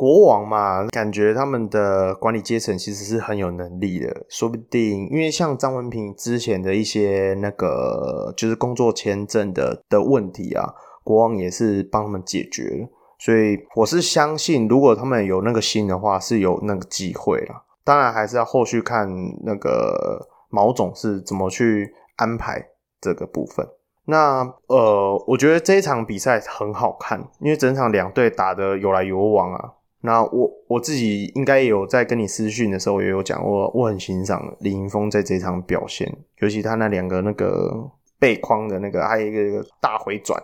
[0.00, 12.88] 国王嘛，感觉他们的管理阶层其实是很有能力的，说不定因为像张文平之前的一些那个就是工作签证的的问题啊，国王也是帮他们解决了，
[13.18, 17.62] 所以我是相信，如果他们有那个心的话，是有那个机会啦。
[17.84, 19.08] 当然还是要后续看
[19.44, 22.64] 那个毛总是怎么去安排
[23.00, 23.66] 这个部分。
[24.04, 29.72] 那呃，我觉得这一场比赛很好看，因为整场两队打得有来有往啊。
[30.00, 40.40] 那我我自己应该有在跟你私讯的时候也有讲，过我很欣赏李盈峰在这场表现，尤其他那两个那个背框的那个，还有一个一个大回转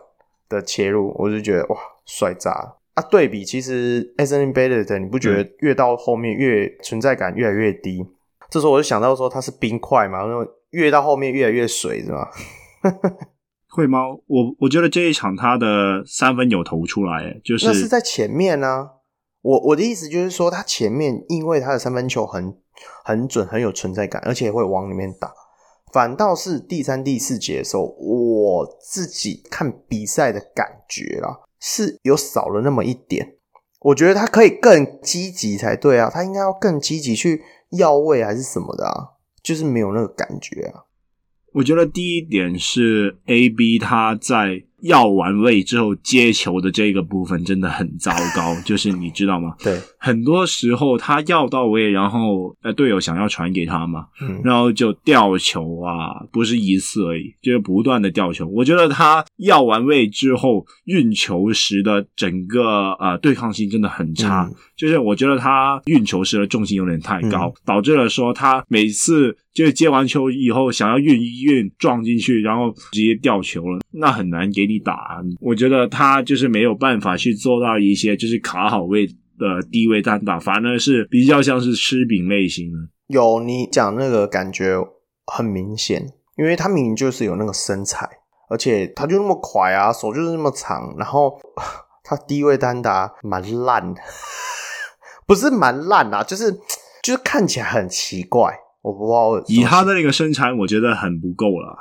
[0.49, 2.51] 的切入，我就觉得哇帅炸
[2.95, 3.03] 啊！
[3.11, 8.01] 对比其实 Anthony Bennett 你不觉得越到后面越存在感越来越低？
[8.01, 8.09] 嗯、
[8.51, 12.31] 这时候我就想到说他是冰块嘛，然后越到后面越来越水是吧？
[13.71, 14.01] 会吗？
[14.27, 18.91] 我我觉得这一场他的三分有投出来，就是那是在前面呢、啊。
[19.43, 22.57] 我我的意思就是说，他前面因为他的三分球很
[23.05, 25.33] 很准，很有存在感，而且会往里面打。
[25.93, 33.37] 反倒是第三、第四节的时候，我自己看比赛的感觉啦，是有少了那么一点。
[33.81, 40.85] 我觉得他可以更积极才对啊，他应该要更积极去要位还是什么的啊，就是没有那个感觉啊。
[41.55, 44.65] 我觉得第一点是 AB 他在。
[44.85, 49.55] 要完位之后接球的这个部分真的很糟糕，就是你知道吗？
[49.63, 58.47] 对，很多时候他要到位，然后呃队友想要传给他嘛，嗯，然后就掉球啊，不是一次而已，就是不断的掉球。
[58.49, 74.75] 我觉得他要完位之后运球时的整个呃对抗性真的很差，嗯，就是我觉得他运球时的重心有点太高，嗯，导致了说他每次就是接完球以后想要运一运撞进去，然后直接掉球了，那很难给你。
[74.85, 82.79] 打，我觉得他就是没有办法去做到一些就是卡好位的低位单打，反而是比较像是吃饼类型的。
[83.07, 84.77] 有你讲那个感觉
[85.25, 88.07] 很明显，因为他明明就是有那个身材，
[88.51, 91.41] 而且他就那么快啊，手就是那么长，然后
[92.05, 94.01] 他低位单打蛮烂的，
[95.27, 96.53] 不是蛮烂啊，就是
[97.03, 99.43] 就是看起来很奇怪，我不知道。
[99.49, 101.77] 以他的那个身材，我觉得很不够了。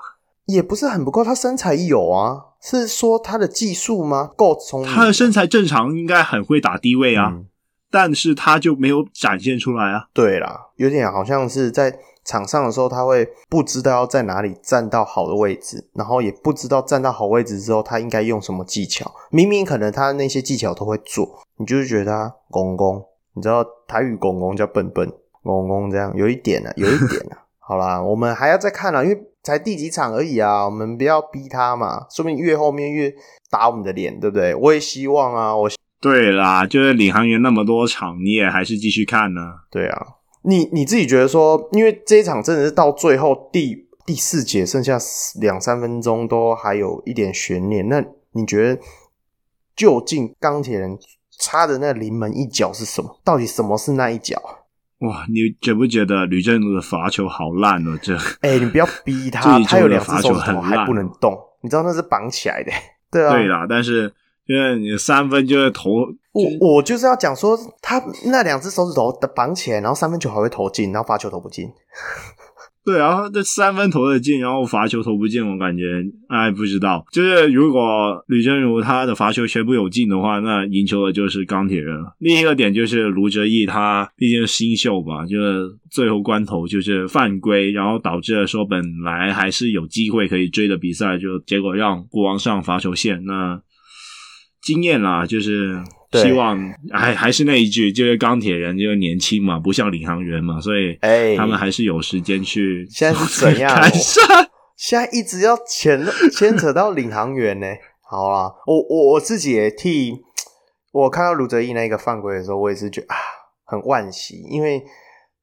[0.45, 2.45] 也不是很不够，他身材有啊。
[2.65, 4.31] 是说他的技术吗？
[4.37, 4.89] 够聪明？
[4.89, 7.45] 他的身材正常，应该很会打低位啊，嗯，
[7.91, 10.07] 但是他就没有展现出来啊。
[10.13, 19.11] 对啦，有点好像是在场上的时候，他会不知道要在哪里站到好的位置，然后也不知道站到好位置之后他应该用什么技巧。
[19.29, 25.11] 明明可能他那些技巧都会做，你就是觉得他公公，你知道台语公公叫笨笨
[25.43, 27.35] 公公这样，有一点呢， 有一点呢。
[27.59, 29.23] 好啦，我们还要再看啊，因为。
[29.43, 33.13] 才第几场而已啊，我们不要逼他嘛，说不定越后面越
[33.51, 34.55] 打我们的脸，对不对？
[34.55, 39.41] 我也希望啊，我对啦，就是领航员那么多场，你也还是继续看呢？
[39.69, 40.01] 对啊，
[40.43, 44.97] 你你自己觉得说，因为这一场真的是到最后第第四节剩下
[45.41, 47.89] 两三分钟，都还有一点悬念。
[47.89, 48.01] 那
[48.31, 48.81] 你觉得
[49.75, 50.97] 究竟钢铁人
[51.37, 53.19] 插的那临门一脚是什么？
[53.25, 54.41] 到底什么是那一脚？
[55.07, 57.97] 哇，你觉不觉得吕振儒的罚球好烂哦？
[58.01, 62.71] 这 哎、欸，你不要逼他，他有两只手指头还不能动，你知道那是绑起来的。
[63.11, 64.13] 对啊，对啦，但是。
[64.45, 65.89] 因为你三分就是投，
[66.33, 71.71] 我我就是要讲说，他那两只手指头绑起来，然后三分球还会投进，然后罚球投不进。
[72.85, 77.05] 对啊，这三分投得进，然后罚球投不进，我感觉哎不知道。
[77.11, 82.15] 就是如果吕政儒他的罚球全部有进的话，那赢球的就是钢铁人了。
[82.19, 93.61] 另一个点就是卢哲义他毕竟是新秀吧，就是最后关头就是犯规，然后导致了说本来还是有机会可以追的比赛，就结果让国王上罚球线那。
[94.65, 95.77] 经验啦，就是
[96.21, 100.97] 希望还还是那一句，就是钢铁人就是年轻嘛，不像领航员嘛，所以
[101.35, 102.87] 他们还是有时间去。
[102.89, 103.81] 现在是怎样？
[104.77, 107.67] 现在一直要牵牵扯到领航员呢？
[108.09, 110.21] 好啦，我我我自己也替
[110.91, 113.15] 我看到卢哲义那个犯规的时候，我也是觉得啊，
[113.65, 114.83] 很惋惜，因为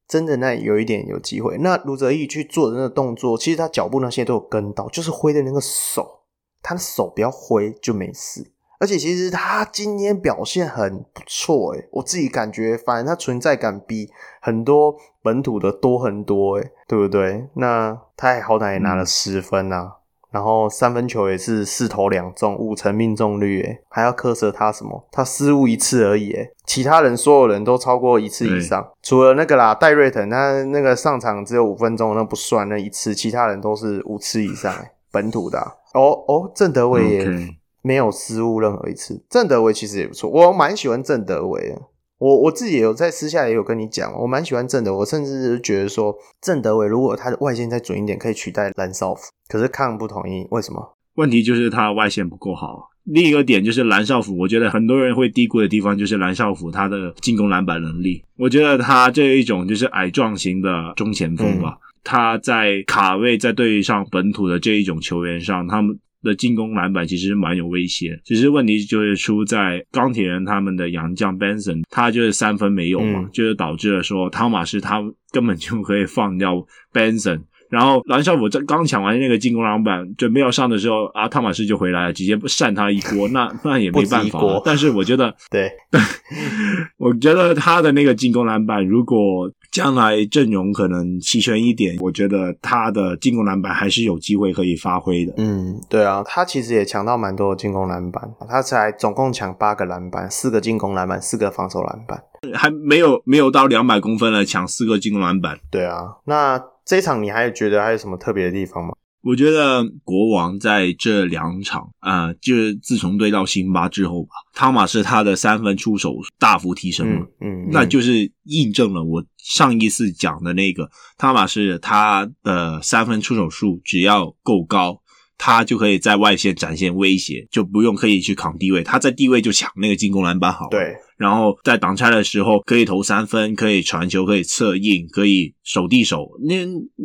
[0.07, 1.57] 真的那有一点有机会。
[1.59, 6.23] 那卢哲义去做的那个动作，其实他脚步那些都有跟到，就是挥的那个手，
[6.63, 8.53] 他的手不要挥就没事。
[8.81, 14.09] 而且其实他今天表现很不错诶，我自己感觉，反正他存在感比
[14.41, 17.47] 很多本土的多很多诶，对不对？
[17.55, 19.93] 那他也好歹也拿了十分啊，嗯、
[20.31, 25.07] 然后三分球也是四投两中，五成命中率诶，还要苛责他什么？
[25.13, 37.27] 他失误一次而已诶，其他人所有人都超过一次以上，对除了那个啦，戴瑞腾他那个上场只有五分钟，那不算那一次，其他人都是五次以上诶，本土的、啊、哦哦，郑德伟也。
[37.27, 37.60] Okay.
[37.83, 41.81] 没有失误任何一次，郑德维其实也不错，我蛮喜欢郑德维的。
[42.19, 49.23] 我我自己也有在私下也有跟你讲，我蛮喜欢郑德维，我甚至是觉得说郑德伟如果他的外线再准一点，可以取代蓝少辅。
[49.49, 50.97] 可是康不同意，为什么？
[51.15, 52.91] 问题就是他外线不够好。
[53.05, 58.23] 另一个点就是蓝少辅，我觉得很多人会低估的地方就是蓝少辅他的进攻篮板能力。
[58.37, 65.99] 我觉得他这一种就是矮壮型的中前锋吧，嗯、他在卡位在对上本土的这一种球员上，他们。
[66.23, 75.03] 的进攻篮板其实蛮有威胁，只是问题就是出在钢铁人他们的洋将 Benson，他就是三分没有嘛，嗯、就是导致了说汤马斯他
[75.33, 84.41] 根本就可以放掉 Benson，然后蓝少辅在刚抢完那个进攻篮板准备要上的时候，啊汤马斯就回来了，直接扇他一锅， 那那也没办法。
[84.65, 85.71] 但是我觉得，对，
[86.99, 89.51] 我觉得他的那个进攻篮板如果。
[89.71, 95.33] 将来阵容可能齐全一点，我觉得他的进攻篮板还是有机会可以发挥的。
[95.37, 102.23] 嗯，对啊，他其实也抢到蛮多的进攻篮板，他才总共抢八个篮板，四个进攻篮板，四个防守篮板，
[102.55, 105.59] 还没有没有到两百公分了，抢四个进攻篮板。
[105.71, 108.93] 对啊，那这一场你还觉得还有什么特别的地方吗？
[109.23, 125.03] 我觉得国王在这两场啊、呃，就是自从对到辛巴之后吧，汤马士他的三分出手大幅提升了，嗯，嗯，那就是印证了我上一次讲的那个汤马士他的三分出手数只要够高，
[125.37, 136.55] 他就可以在外线展现威胁，就不用刻意去扛低位，他在低位就抢那个进攻篮板好，对，然后在挡拆的时候可以投三分，可以传球，可以策应，可以守地手，那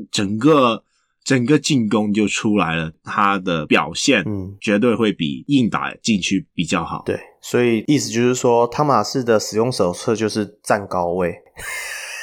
[0.09, 0.81] 整个。
[1.25, 7.01] 整个进攻就出来了，他的表现嗯，绝对会比硬打进去比较好。
[7.03, 11.35] 对，所以意思就是说，汤马士的使用手册就是站高位。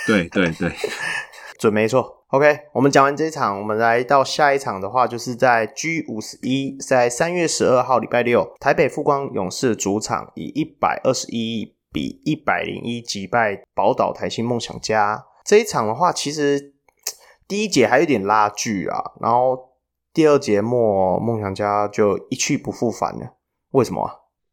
[0.06, 0.70] 对对对，
[1.58, 2.24] 准没错。
[2.28, 15.24] OK，我们讲完这一场，我们来到下一场的话，就是在 G 五十一，在三月十二号礼拜六，台北富光勇士主场以一百二十一比一百零一击败宝岛台新梦想家。
[15.44, 16.70] 这一场的话，其实。
[17.52, 19.58] 第一节还有点拉锯啊，然后
[20.14, 23.36] 第二节末梦想家就一去不复返了。
[23.72, 24.10] 为什么？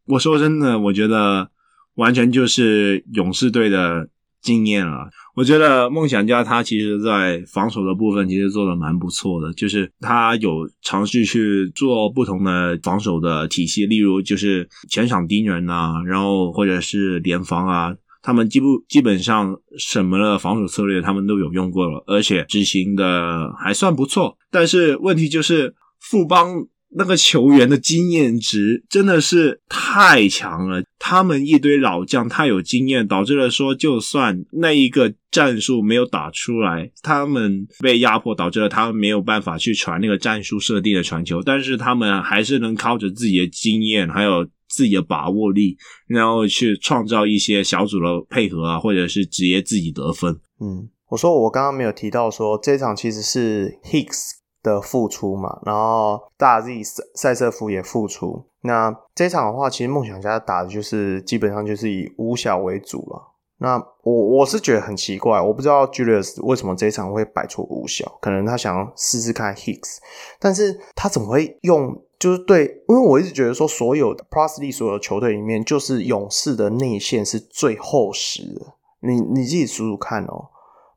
[0.08, 1.50] 我说真的，我觉得
[1.96, 4.10] 完全就是勇士队的
[4.42, 5.08] 经验啊。
[5.36, 17.96] 我觉得梦想家他其实在防守的部分其实做的蛮不错的，就是他有尝试去做不同的防守的体系，例如就是前场盯人啊，然后或者是联防啊。
[18.22, 24.38] 他们基不基本上什么的防守策略，他们都有用过了，而且执行的还算不错。
[24.52, 44.48] 但是问题就是富邦那个球员的经验值真的是太强了，他们一堆老将太有经验，导致了说就算那一个战术没有打出来，他们被压迫，导致了他们没有办法去传那个战术设定的传球，但是他们还是能靠着自己的经验还有。
[44.70, 45.76] 自己的把握力，
[46.08, 50.40] 然后去创造一些小组的配合啊，或者是直接自己得分。
[50.62, 56.84] 嗯，我说我刚刚没有提到说这场其实是 Hicks 的复出嘛，然后大 Z
[57.16, 58.46] 赛瑟夫也复出。
[58.62, 63.36] 那这场的话，其实梦想家打的就是基本上就是以五小为主了。
[63.62, 69.98] 那我我是觉得很奇怪，我不知道 Julius 为什么这一场会摆出五小，可能他想要试试看 Hicks，
[70.40, 72.02] 但是他怎么会用？
[72.20, 78.74] 就是对，因为我一直觉得说，所有的 Plus League 所有的球队里面，就是勇士的内线是最厚实的。
[79.00, 80.50] 你你自己数数看哦，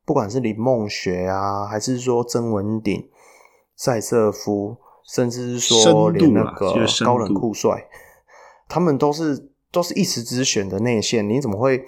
[0.05, 3.09] 不管是林梦学啊，还是说曾文鼎、
[3.77, 7.87] 塞瑟夫，甚至是说连那个高冷酷帅，
[8.69, 11.85] 他们都是都是一时之选的内线，你怎么会？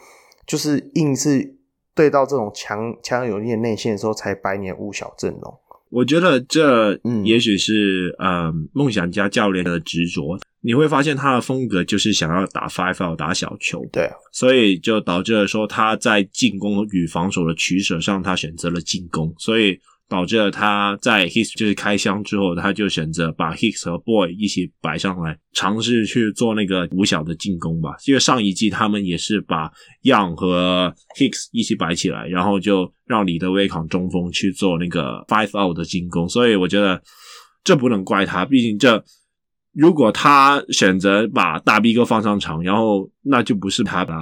[0.47, 1.57] 就是硬是
[1.95, 5.59] 对到这种强强有力的内线的时候，才摆你的五小阵容。
[5.95, 10.39] 我觉得这也许是呃梦想家教练的执着。
[10.61, 19.79] 你会发现他的风格就是想要打 five out 打小球，对啊，所以就导致了说他在进攻与防守的取舍上，他选择了进攻，所以。
[20.09, 27.97] 导致了他在 Hicks 就是开箱之后，他就选择把 Hicks 和 Boy 一起摆上来，尝试去做那个五小的进攻吧。
[28.07, 29.71] 因为上一季他们也是把
[30.03, 36.29] Young 和 Hicks 一起摆起来，然后就让李德威扛中锋去做那个 Five Out 的进攻。
[36.29, 37.03] 所以我觉得
[37.65, 39.03] 这不能怪他，毕竟这
[39.73, 44.13] 如果他选择把大 B 哥放上场，然后那就不是他的。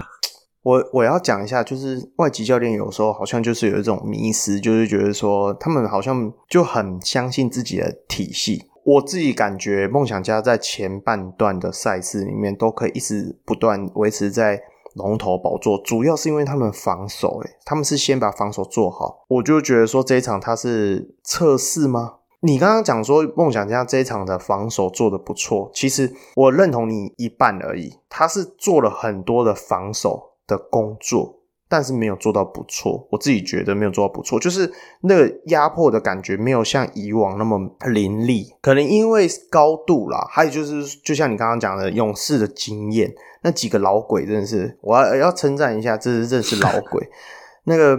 [0.63, 8.69] 我我要讲一下，就是外籍教练有时候好像就是有一种迷思，就是觉得说他们好像就很相信自己的体系。
[8.85, 14.61] 我自己感觉梦想家在前半段的赛事里面都可以一直不断维持在
[14.95, 19.25] 龙头宝座，主要是因为他们防守，诶，他们是先把防守做好。
[19.29, 22.15] 我就觉得说这一场他是测试吗？
[22.41, 30.32] 你刚刚讲说梦想家这一场的防守做得不错，其实我认同你一半而已，他是做了很多的防守。
[30.53, 33.09] 的工作，但是没有做到不错。
[33.11, 38.55] 我自己觉得没有做到不错，就是那个压迫的感觉没有像以往那么凌厉。
[38.61, 43.11] 可能因为高度啦，还有就是，就像你刚刚讲的勇士的经验，
[43.43, 47.09] 那几个老鬼真的是，我要要称赞一下，这是这是老鬼。
[47.65, 47.99] 那个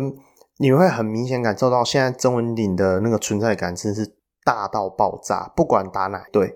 [0.60, 6.56] 你会很明显感受到，现在曾文鼎的那个存在感真是大到爆炸，不管打哪队。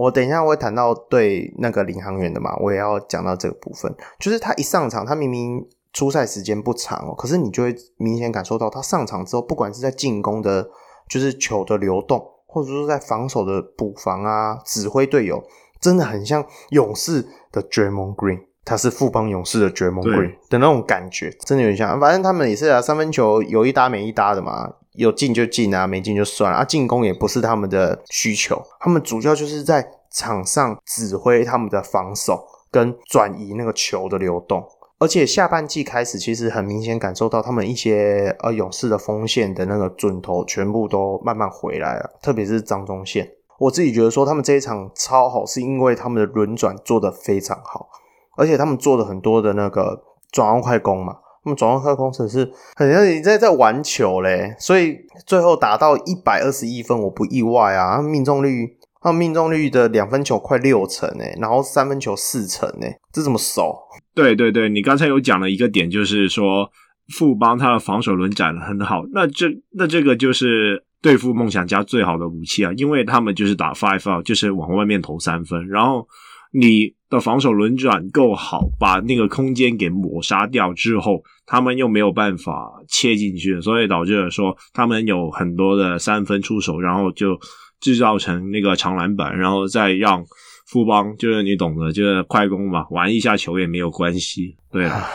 [0.00, 3.94] 我等一下会谈到对那个领航员的嘛，我也要讲到这个部分。
[4.18, 10.66] 就是他一上场，他明明出赛时间不长哦，可是你就会明显感受到他上场之后，不管是在进攻的，
[11.06, 15.44] 就是球的流动，或者说在防守的补防啊，指挥队友，
[15.78, 17.22] 真的很像勇士
[17.52, 22.00] 的 Draymond Green，他是富邦勇士的 Draymond Green 的那种感觉，真的有点像。
[22.00, 24.72] 反正他们也是啊，三分球有一搭没一搭的嘛。
[25.00, 26.64] 有进就进啊，没进就算了啊。
[26.64, 34.62] 进攻也不是他们的需求，他们主要就是在场上指挥他们的防守跟转移那个球的流动。
[34.98, 43.30] 而且下半季开始，其实很明显感受到他们一些呃勇士的锋线的那个准头全部都慢慢回来了，特别是张忠宪。
[43.58, 47.88] 我自己觉得说他们这一场超好，是因为他们的轮转做得非常好，
[48.36, 51.16] 而且他们做了很多的那个转换快攻嘛。
[51.42, 58.02] 他们转换快攻程是很像你在在玩球嘞，所以最后打到一百二十一分，我不意外啊。
[58.02, 63.74] 命中率，他命中率的两分球快六成诶，然后三分球四成诶，这怎么守？
[64.14, 66.70] 对对对，你刚才有讲了一个点，就是说
[67.16, 76.06] 富邦他的防守轮转很好，那这那这个就是对付梦想家最好的武器啊，因为他们就是打 five out，就是往外面投三分，然后。
[76.52, 87.38] 你的防守轮转够好，把那个空间给抹杀掉之后，他们又没有办法切进去，所以导致了说他们有很多的三分出手，然后就
[87.80, 90.24] 制造成那个长篮板，然后再让
[90.66, 94.56] 富邦就是你懂得，就是快攻嘛，玩一下球也没有关系。
[94.70, 95.08] 对啊，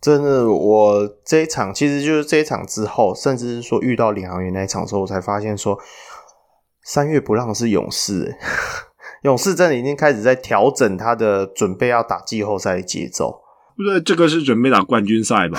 [0.00, 5.78] 真的，我这一场其实就是这一场之后，甚至是说遇到领航员那一场的时候，我才发现说
[6.84, 8.34] 三月不让是勇士。
[9.26, 13.42] 勇士真的已经开始在调整他的准备要打季后赛的节奏，
[13.76, 15.58] 不对这个是准备打冠军赛吧？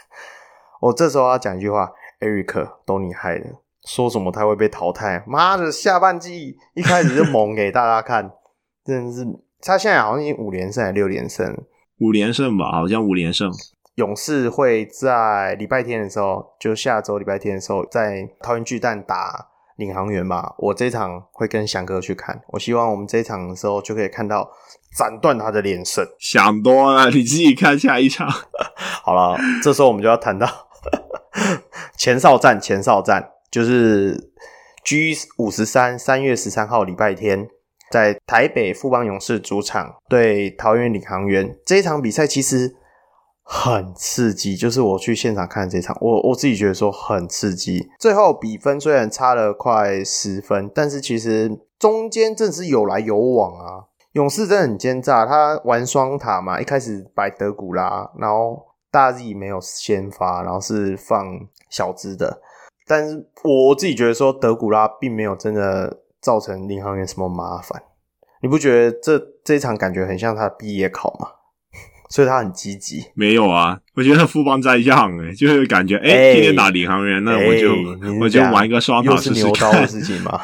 [0.80, 1.90] 我这时候要讲一句话
[2.20, 3.44] ，Eric 都你害的，
[3.84, 5.22] 说什么他会被淘汰？
[5.26, 8.30] 妈的，下半季一开始就猛给大家看，
[8.82, 9.26] 真的是
[9.60, 11.54] 他现在好像已经五连胜还是六连胜？
[11.98, 13.52] 五连胜吧，好像五连胜。
[13.96, 19.48] 勇士会在礼拜天的时候，就下周礼拜天的时候，在桃园巨蛋打。
[19.76, 22.40] 领航员吧，我这场会跟翔哥去看。
[22.48, 24.50] 我希望我们这一场的时候就可以看到
[24.96, 26.06] 斩断他的连胜。
[26.18, 28.28] 想多了，你自己看下一场。
[29.04, 30.48] 好了，这时候我们就要谈到
[31.96, 32.60] 前哨战。
[32.60, 34.32] 前哨战就是
[34.84, 37.48] G 五十三，三月十三号礼拜天
[37.90, 42.74] 在台北富邦勇士主场对桃园领航员这一场比赛，其实
[43.46, 44.56] 很刺激。
[44.56, 47.88] 就是我去现场看这场，我我自己觉得说很刺激。
[47.98, 53.86] 最后比分虽然差了快十分，但是其实中间真是有来有往啊。
[54.12, 61.40] 勇士真的很奸诈，他玩双塔嘛，一开始摆德古拉，然后大 Z 没有先发，然后是放
[61.70, 62.40] 小资的。
[62.86, 66.02] 但是我自己觉得说德古拉并没有真的。
[66.18, 67.80] 造成领航员什么麻烦？
[68.42, 71.28] 你不觉得这这一场感觉很像他毕业考吗？
[72.08, 73.04] 所以他很积极。
[73.14, 79.48] 没有啊，我觉得富邦在样诶， 就是感觉哎、欸、今天打领航员，那我就、欸、我就玩一个双塔试试看。
[79.48, 80.40] 又是牛刀的事情吗？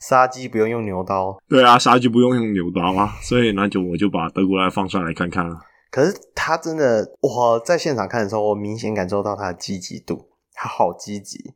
[0.00, 1.36] 杀鸡不用用牛刀。
[1.48, 5.58] 对啊，杀鸡不用用牛刀啊，所以那就我就把德古拉放上来看看了。
[5.90, 11.54] 可是他真的，我在现场看的时候，我明显感受到他的积极度，他好积极。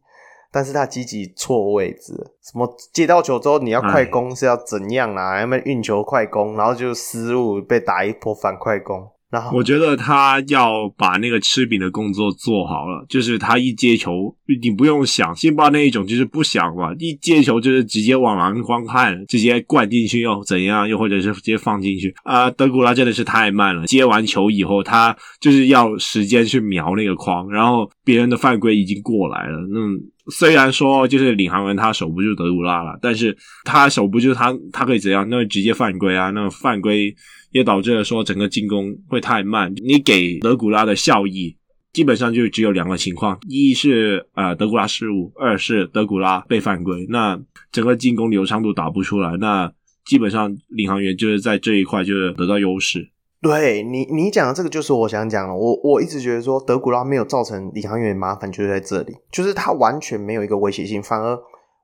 [0.53, 5.41] 但是他积极错位置，什么接到球之后你要快攻是要怎样啊？
[5.41, 9.09] 要么运球快攻，然后就失误被打一波反快攻。
[9.53, 30.11] 我觉得他要把那个吃饼的工作做好了，就是他一接球，你不用想，辛巴那一种就是不想嘛，一接球就是直接往篮筐看，直接灌进去又怎样，又或者是直接放进去啊、德古拉真的是太慢了，接完球以后，他就是要时间去瞄那个框，然后别人的犯规已经过来了，嗯。
[30.31, 35.29] 虽然说就是领航员他守不住德古拉了，但是他守不住他，他可以怎样？
[35.29, 36.31] 那直接犯规啊！
[36.31, 37.13] 那犯规
[37.53, 39.73] 也导致了说整个进攻会太慢。
[39.77, 41.57] 你给德古拉的效益
[41.93, 47.07] 基本上就只有两个情况：一是呃德古拉失误，二是德古拉被犯规。
[47.11, 47.39] 那
[47.71, 49.73] 整个进攻流畅度打不出来，那
[50.05, 53.11] 基本上领航员就是在这一块就是得到优势。
[53.43, 55.55] 对你，你讲的这个就是我想讲的。
[55.55, 61.37] 我我一直觉得说德古拉没有造成领航员麻烦，就是在这里，就是他完全没有一个威胁性，反而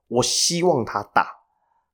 [0.07, 1.27] 我希望他打，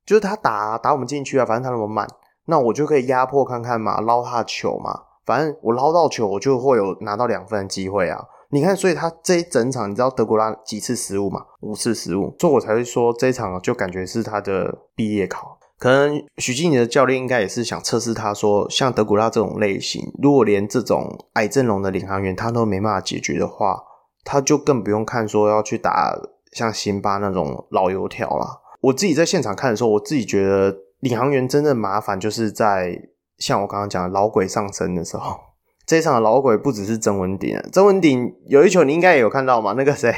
[0.06, 2.08] 就是他打打我们进去啊，反正他那么慢，
[2.46, 8.26] 那我就可以压迫看看嘛，捞他球嘛，反正我捞到球，我就会有拿到两分的机会啊。
[8.52, 11.44] 你看，所以他这一整场，你知道德古拉几次失误嘛？
[11.62, 15.58] 五次失误，所以我才会说这一场就感觉是他的毕业考。
[15.78, 23.84] 可能许经理的教练应该也是想测试他，说像德古拉这种类型，如果连这种矮阵容的领航员他都没办法解决的话，
[24.24, 26.18] 他就更不用看说要去打
[26.54, 28.62] 像辛巴那种老油条了。
[28.80, 30.74] 我自己在现场看的时候，我自己觉得
[31.06, 33.00] 领航员真正麻烦就是在
[33.38, 35.40] 像我刚刚讲的老鬼上身的时候，
[35.86, 39.74] 这一场的老鬼不只是曾文鼎，曾文鼎有一球你应该也有看到嘛？
[39.78, 40.12] 那个谁，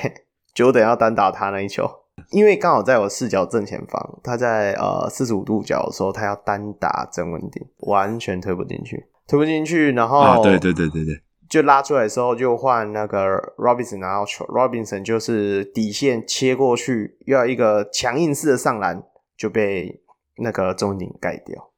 [0.54, 1.86] 久等要单打他那一球。
[2.32, 19.04] 因为刚好在我视角正前方，他在呃四十五度角的时候，他要单打曾文鼎，完全推不进去，推不进去，然后、啊、对对对对对，就拉出来的时候就换那个 Robinson 拿到球，Robinson 就是底线切过去，要一个强硬式的上篮，
[19.38, 20.02] 就被
[20.40, 21.72] 那个曾文鼎盖掉。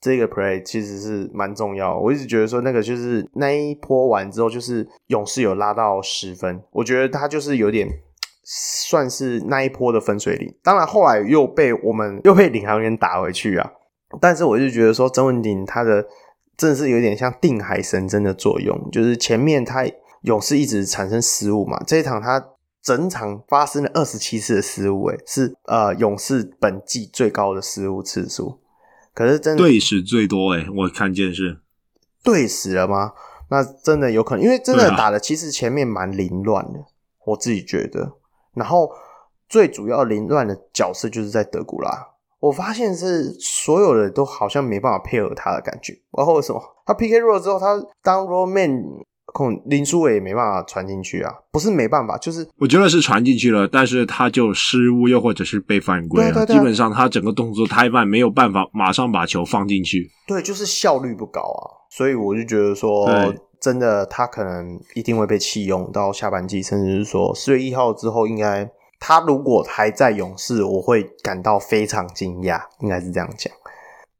[0.00, 7.88] 这个 play 其实是蛮重要，我一直觉得说那个就是那一波完之后，就是勇士有拉到十分，我觉得他就是有点。
[8.44, 13.70] 算是那一波的分水岭，当然后来又被我们又被领航员打回去啊。
[14.20, 16.04] 但是我就觉得说，曾文鼎他的
[16.56, 19.86] 真的是有点像定海神针的作用，就是前面他
[20.22, 22.44] 勇士一直产生失误嘛，这一场他
[22.82, 28.58] 整场发生了二十七次的失误，诶，是呃勇士本季最高的失误次数。
[29.14, 31.60] 可是真的队史最多诶，我看见是
[32.22, 33.12] 队史了吗？
[33.50, 36.86] 那真的有可能，因为真的打的其实前面蛮凌乱的，啊，
[37.26, 38.14] 我自己觉得。
[38.54, 38.90] 然后
[39.48, 42.08] 最主要凌乱的角色就是在德古拉，
[42.40, 46.00] 我发现是所有的都好像没办法配合他的感觉。
[46.16, 48.82] 然后为什么他 PK 弱了之后，他当 roll man
[49.32, 51.32] 控林书伟也没办法传进去啊？
[51.50, 56.32] 不是没办法，就是我觉得是传进去了，但是他就失误，又或者是被犯规了。
[56.32, 60.10] 对对对，基本上他整个动作太慢，没有办法马上把球放进去。
[60.26, 61.88] 对，就是效率不高啊。
[61.90, 63.08] 所以我就觉得说。
[63.62, 68.68] 真的，他可能一定会被弃用到下半季，甚至是说四月一号之后，应该
[68.98, 73.52] 他如果还在勇士，我会感到非常惊讶，应该是这样讲。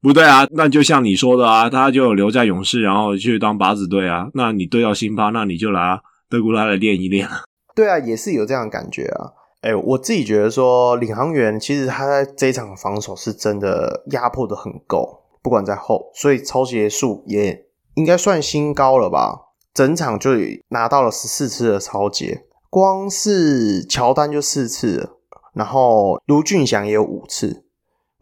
[0.02, 4.28] 不对啊，那就像你说的啊，他就留在勇士，然后去当靶子队啊。
[4.34, 7.28] 那你对到辛巴，那你就拿德古拉来练一练。
[7.74, 9.30] 对啊，也是有这样的感觉啊。
[9.60, 17.66] 哎、我自己觉得说，领航员其实他在这一场防守是真的压迫的很够，不管在后，所以抄截数也。
[17.94, 19.38] 应该算新高了吧？
[19.74, 20.30] 整场就
[20.70, 25.10] 拿到了十四次的抄截，光是乔丹就四次，
[25.54, 27.61] 然后卢俊祥也有五次。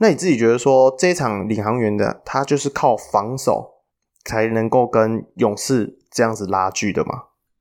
[0.00, 3.68] 那你自己觉得说，这一场领航员的他就是靠防守
[4.24, 7.10] 才能够跟勇士这样子拉锯的吗？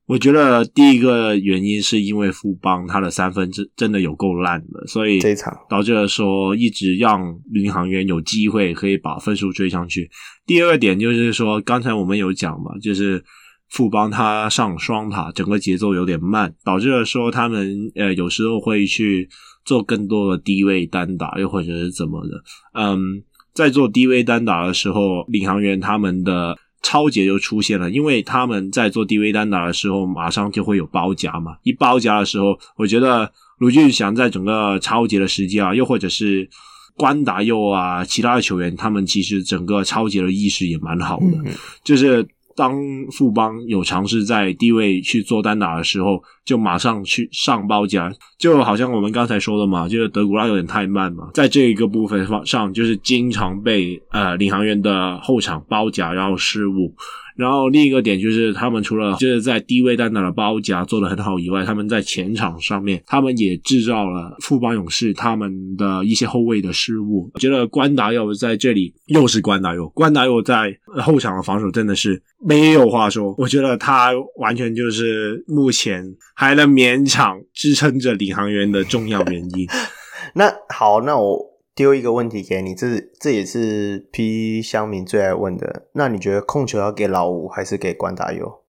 [0.06, 10.10] 我觉得第一个原因是因为富邦他的三分真真的有够烂的，所以这场导致了说一直让领航员有机会可以把分数追上去。
[10.46, 13.22] 第二个点就是说，刚才我们有讲嘛，就是
[13.68, 19.28] 富邦他上双塔整个节奏有点慢，导致了说他们呃有时候会去
[19.70, 22.32] 做更多的低位单打，又或者是怎么的。
[22.74, 26.58] 嗯，在做低位单打的时候，领航员他们的。
[26.82, 31.58] 超节就出现了，因为他们在做低位单打的时候，马上就会有包夹嘛。
[31.62, 36.48] 一包夹的时候，我觉得卢俊祥在整个超节的时间啊，又或者是
[36.96, 41.52] 关达佑啊，其他的球员，他们其实整个超级的意识也蛮好的，嗯、
[41.84, 42.26] 就是。
[42.60, 42.78] 当
[43.10, 56.94] 富邦有尝试在低位去做单打的时候，就马上去上包夹，就好像我们刚才说的嘛，就是德古拉有点太慢嘛，在这一个部分上，就是经常被呃领航员的后场包夹，然后失误。
[57.36, 67.30] 然后另一个点就是，他们除了就是在低位单打的包夹做得很好以外，他们在前场上面，他们也制造了富邦勇士他们的一些后卫的失误。
[67.34, 73.34] 我觉得关达佑在这里又是关达佑，关达佑在后场的防守真的是没有话说。
[73.38, 76.04] 我觉得他完全就是目前
[76.34, 79.66] 还能勉强支撑着领航员的重要原因。
[80.34, 81.49] 那好，那我。
[81.80, 85.88] 丢一个问题给你，这这也是 P 乡民最爱问的。
[85.94, 88.66] 那你觉得控球要给老吴还是给关达佑？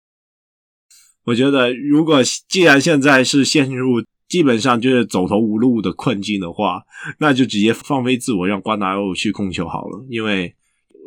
[1.25, 6.83] 我觉得，如果既然现在是陷入基本上就是走投无路的困境的话，
[7.19, 10.05] 那就直接放飞自我，让关达佑去控球好了。
[10.07, 10.55] 因为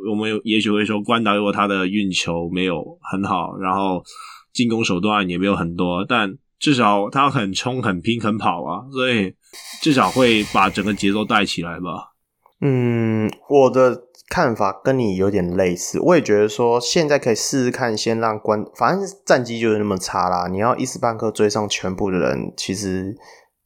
[0.06, 4.04] 我们也许会说，关达佑他的运球没有很好，然后
[4.52, 9.32] 进攻手段也没有很多，但至少他很冲、很拼、很跑啊，所以。
[9.80, 12.12] 至少会把整个节奏带起来吧。
[12.60, 16.00] 嗯，我的看法跟你有点类似。
[16.00, 20.48] 我也觉得说，现在可以试试看，先让关，反正战绩就是那么差啦。
[20.48, 23.14] 你要一时半刻追上全部的人，其实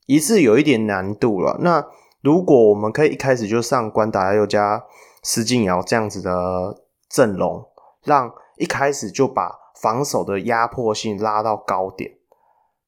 [0.06, 1.58] 也是有一点难度了。
[1.60, 1.86] 那
[2.22, 4.82] 如果我们可以一开始就上关达又加
[5.22, 7.64] 施晋尧这样子的阵容，
[8.04, 12.12] 让一开始就把防守的压迫性拉到高点，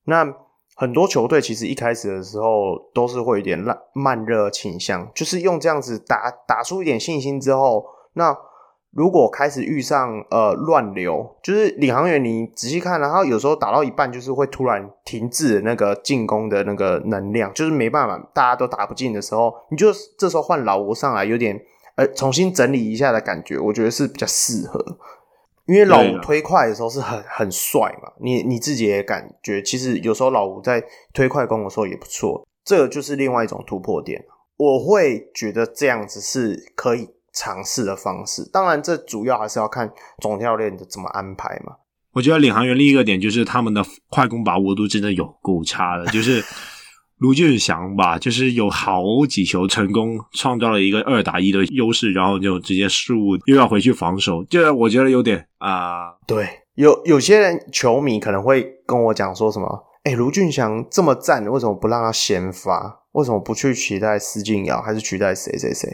[0.04, 0.34] 那。
[0.80, 8.34] 很多球队其实一开始的时候都是会有点慢慢热倾向，就是用这样子打打出一点信心之后，那
[8.90, 21.60] 如果开始遇上呃乱流，就是领航员你仔细看，然后有时候打到一半就是会突然停滞那个进攻的那个能量，就是没办法，大家都打不进的时候，你就这时候换老吴上来，有点
[21.96, 24.82] 呃重新整理一下的感觉，我觉得是比较适合。
[25.70, 30.82] 因为老吴推快的时候是很很帅嘛，你你自己也感觉，其实有时候老吴在
[31.14, 34.20] 推快攻的时候也不错，这个就是另外一种突破点。
[34.56, 41.76] 我会觉得这样子是可以尝试的方式，当然这主要还是要看总教练的怎么安排嘛。
[42.14, 46.44] 我觉得领航员另一个点就是他们的快攻把握度真的有够差的，就是。
[47.20, 63.02] 卢俊祥吧，就是有好几球成功创造了一个二打一的优势，然后就直接失误，又要回去防守，就我觉得有点啊、对，有有些人球迷可能会跟我讲说什么：“哎，卢俊祥这么赞，为什么不让他先发？
[63.12, 65.90] 为什么不去取代施晋尧，还是取代谁谁谁？”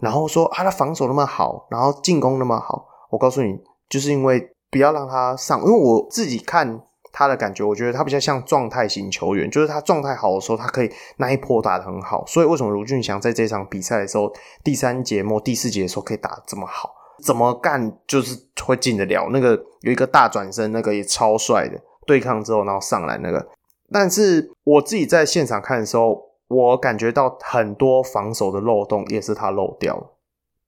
[0.00, 6.80] 然后说啊，他防守那么好，然后进攻那么好，我告诉你，就是因为不要让他上，因为我自己看。
[7.18, 12.22] 他的感觉，我觉得他比较像状态型球员，就是他状态好的时候，他可以那一波打得很好。
[12.26, 14.30] 所以为什么卢俊祥在这场比赛的时候，
[14.62, 16.92] 第三节末、第四节的时候可以打得这么好？
[17.24, 19.30] 怎么干就是会进得了？
[19.32, 23.48] 那个有一个大转身，那个也超帅的，对抗之后然后上来那个。
[23.90, 30.12] 但是我自己在现场看的时候，我感觉到很多防守的漏洞也是他漏掉了，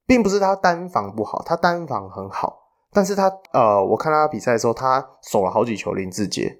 [0.07, 2.68] 并不是他单防不好，他单防很好。
[2.91, 6.57] 但是他呃，我看他比赛的时候，他守了好几球林志杰，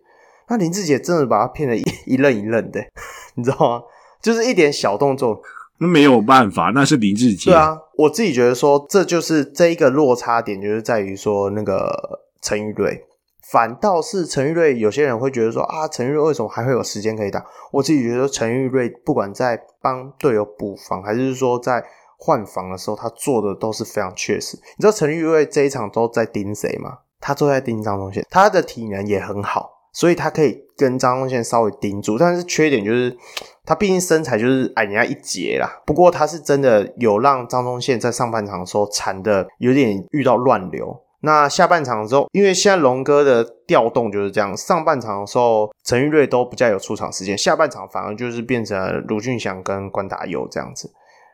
[0.47, 2.79] 那林志杰真的把他骗得一一愣一愣的，
[3.35, 3.83] 你知道吗？
[4.21, 5.41] 就是一点小动作，
[5.79, 7.49] 那没有办法，那是林志杰。
[7.49, 13.05] 对啊，我自己觉得说，这就是这一个落差点，就是在于说那个陈玉瑞，
[13.51, 17.43] 反倒是陈玉瑞，有些人会觉得说啊，陈玉瑞为什么还会有时间可以打？
[17.71, 21.83] 我自己觉得陈玉瑞不管在帮队友补防，还是说在。
[22.21, 24.57] 换防的时候，他做的都是非常确实。
[24.77, 26.99] 你知道陈玉瑞这一场都在盯谁吗？
[27.21, 32.17] 他都在盯张宗宪，他的体能也很好，所以他可以跟张宗宪稍微盯住。
[32.17, 33.17] 但是缺点就是，
[33.65, 35.81] 他毕竟身材就是矮人家一截啦。
[35.85, 41.01] 不过他是真的有让张宗宪在上半场的时候缠的有点遇到乱流。
[41.21, 50.89] 那下半场的时候，因为现在龙哥的调动就是这样，上半场的时候陈玉瑞都不再有出场时间，下半场反而就是变成卢俊祥跟关达佑这样子。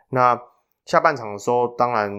[0.09, 0.35] 那
[0.85, 2.11] 下半场的时候，当然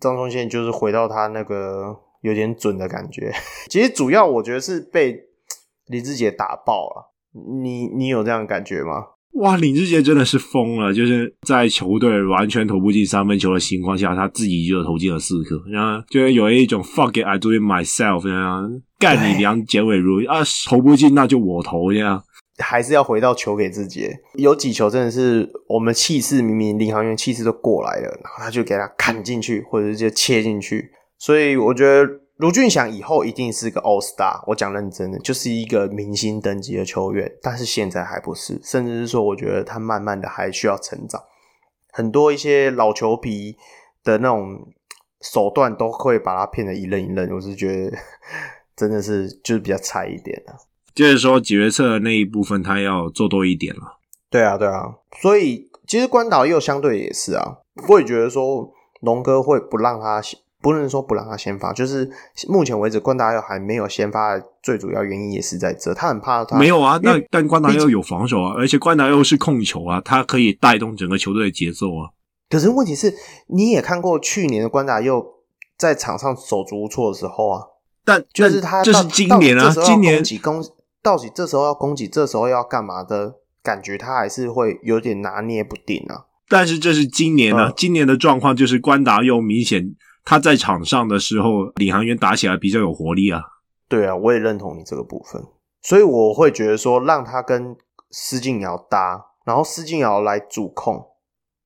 [0.00, 3.32] 张宗宪就是回到他那个有点准的感觉。
[3.70, 5.16] 其实主要我觉得是被
[5.86, 7.12] 林志杰打爆了。
[7.56, 9.04] 你你有这样的感觉吗？
[9.34, 22.20] 哇，林志杰真的是疯了，就是在球队完全投不进三分球的情况下，他自己就投进了四颗，然后就是有一种 fuck it I do it myself，这样干你娘简伟儒啊，投不进那就我投这样，
[22.60, 24.10] 还是要回到球给自己。
[24.34, 32.20] 有几球真的是我们气势明明领航员气势都过来了，然后他就给他砍进去，或者是就切进去，所以我觉得。
[32.40, 41.22] 卢俊祥以后一定是个 All Star，我讲认真的，就是一个明星等级的球员，但是现在还不是，甚至是说，我觉得他慢慢的还需要成长。
[41.92, 43.58] 很多一些老球皮
[44.02, 44.72] 的那种
[45.20, 47.98] 手段都会把他骗得一愣一愣，我是觉得
[48.74, 50.54] 真的是就是比较菜一点了。
[50.94, 53.98] 就是说决策那一部分他要做多一点了。
[54.30, 58.70] 对啊，对啊，所以其实关岛又相对也是啊，我也觉得说
[59.00, 60.22] 龙哥会不让他。
[60.62, 62.06] 不能说不让他先发，就是
[62.46, 67.00] 目前为止关达又还没有先发的最主要原因也是在这，他很怕他没有啊。
[67.02, 72.12] 那但关达又有防守啊，而且关达又是控球啊，他可以带动整个球队的节奏啊。
[72.50, 73.14] 可是问题是，
[73.46, 75.26] 你也看过去年的关达又
[75.78, 77.62] 在场上手足无措的时候啊，
[78.04, 80.62] 但就是他这是今年啊，今年攻
[81.02, 86.26] 到底这时候要攻击，这时候要干嘛的感觉，他还是会有点拿捏不定啊。
[86.48, 89.94] 但是这是今年啊，嗯、今年的状况就是关达又明显。
[90.22, 93.42] 他在场上的时候，领航员打起来比较有活力啊。
[93.88, 95.42] 对啊，我也认同你这个部分，
[95.80, 97.74] 所以我会觉得说，让他跟
[98.10, 101.02] 施静瑶搭，然后施静瑶来主控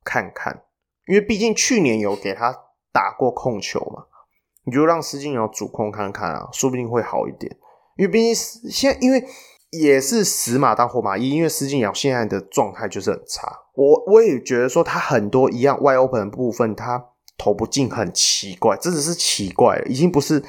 [0.04, 0.62] 看看，
[1.08, 2.54] 因为毕竟去年有给他
[2.92, 4.04] 打过控球嘛，
[4.64, 7.54] 你就让施静瑶主控看看啊，说不定会好一点。
[7.96, 8.34] 因为毕竟
[8.70, 9.24] 现，因为
[9.70, 13.52] 也是死马当活马医，因为施晋尧现在的状态就是很差。
[13.74, 17.06] 我我也觉得说，他很多一样 wide open 的部分，他。
[17.36, 20.40] 投不进很奇怪，这只是奇怪了，已经不是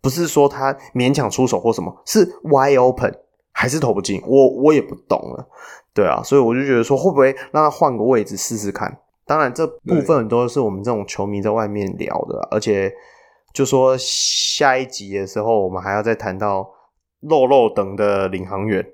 [0.00, 3.14] 不是说他勉强出手或什么，是 y open
[3.52, 5.48] 还是投不进，我我也不懂了，
[5.94, 8.98] 对啊，所以我就觉得说会不会让他换个位置试试看？
[9.24, 12.92] 当然这部分都是我们这种球迷在外面聊的，而且
[13.54, 16.68] 就说下一集的时候，我们还要再谈到
[17.22, 18.84] 肉肉等的领航员，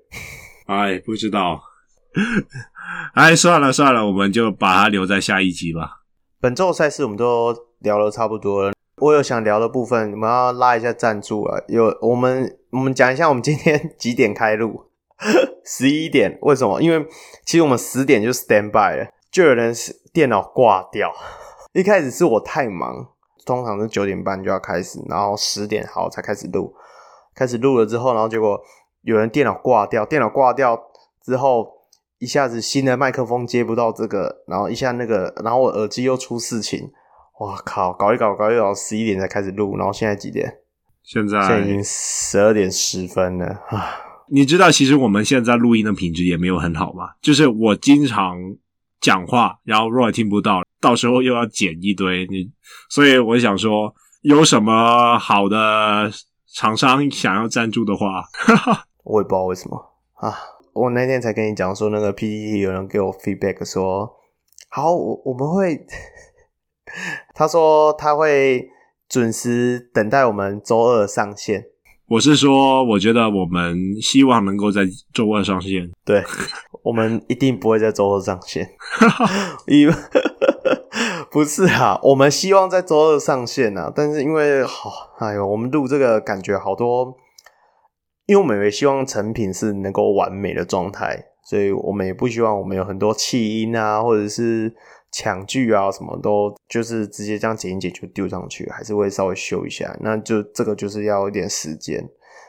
[0.66, 1.61] 哎，不知道，
[3.14, 6.03] 哎，算了算了，我们就把它留在下一集吧。
[6.41, 11.59] 本周赛事我们都聊得差不多了，我有想聊的部分，我们要拉一下赞助啊。
[11.68, 14.85] 有我们我们讲一下，我们今天几点开录？
[15.64, 16.39] 十一点。
[16.43, 16.81] 为什么？
[16.81, 17.05] 因为
[17.45, 21.12] 其实我们十点就 stand by 了，就有人是电脑挂掉。
[21.72, 23.09] 一开始是我太忙，
[23.45, 26.74] 通常是九点半就要开始，然后十点好才开始录。
[27.39, 28.61] 开始录了之后，然后结果
[29.03, 30.76] 有人电脑挂掉，电脑挂掉
[31.24, 31.78] 之后。
[32.20, 36.91] 一下子新的麦克风接不到这个，然后一下那个，然后我耳机又出事情，
[37.39, 37.93] 哇靠！
[37.93, 40.53] 搞一搞搞一搞，十一点才开始录，然后现在几点？
[41.05, 43.86] 现在现在已经十二点十分了啊！
[44.32, 47.11] 你知道，其实我们现在录音的品质也没有很好吗？
[47.22, 48.36] 就是我经常
[49.01, 52.51] 讲话，然后 Roy 听不到，到时候又要剪一堆，你
[52.91, 56.11] 所以我想说，有什么好的
[56.59, 60.35] 厂商想要赞助的话，哈哈，我也不知道为什么啊。
[60.73, 64.13] 我那天才跟你讲说，那个 PPT 有人给我 feedback 说，
[64.69, 65.87] 好，我我们会，
[67.33, 68.69] 他说他会
[69.09, 71.65] 准时等待我们周二上线。
[72.09, 75.89] 我是说，我觉得我们希望能够在周二上线。
[76.05, 76.25] 对，
[76.83, 78.69] 我们一定不会在周二上线。
[79.69, 79.95] 因为
[81.33, 87.16] 不是啊，我们希望在周二上线啊，但是因为好，哎呦，我们录这个感觉好多。
[88.26, 94.70] 因为我们也希望成品是能够完美的状态，所以我们也不希望我们有很多弃音啊，或者是
[95.11, 99.97] 抢剧啊，什么都就是直接这样剪一剪就丢上去，还是会稍微修一下。
[100.01, 102.07] 那就这个就是要一点时间，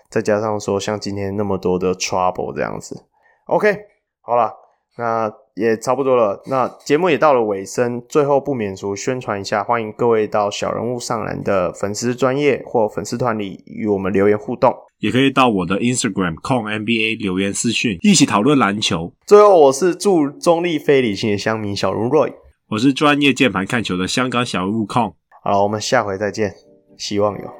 [0.10, 3.06] 再加上说像今天那么多的 trouble 这样子。
[3.46, 3.74] OK，
[4.20, 4.54] 好了，
[4.98, 6.42] 那也差不多了。
[6.48, 14.74] 那节目也到了尾声，最后不免俗宣传一下，欢迎各位到小人物上篮的粉丝专业或粉丝团里与我们留言互动。
[15.00, 19.14] 也可以到我的 Instagram Kong NBA 留言私讯，一起讨论篮球。
[19.26, 22.34] 最后，我是祝中立非理性的乡民小人 Roy，
[22.70, 25.14] 我是专业键盘看球的香港小人物 Kong。
[25.44, 26.54] 好了，我们下回再见，
[26.98, 27.54] 希望有，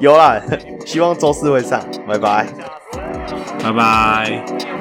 [0.12, 0.40] 有啦，
[0.86, 2.46] 希望周四会上，拜拜，
[3.62, 4.73] 拜拜。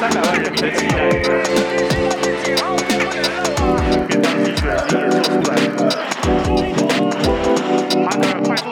[0.00, 1.10] 三百万人民的期待。
[4.06, 5.76] 便当机选机也做出来了。
[8.04, 8.62] 哈德尔快速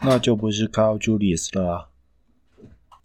[0.00, 1.88] 那就不是 Carl Julius 了啊。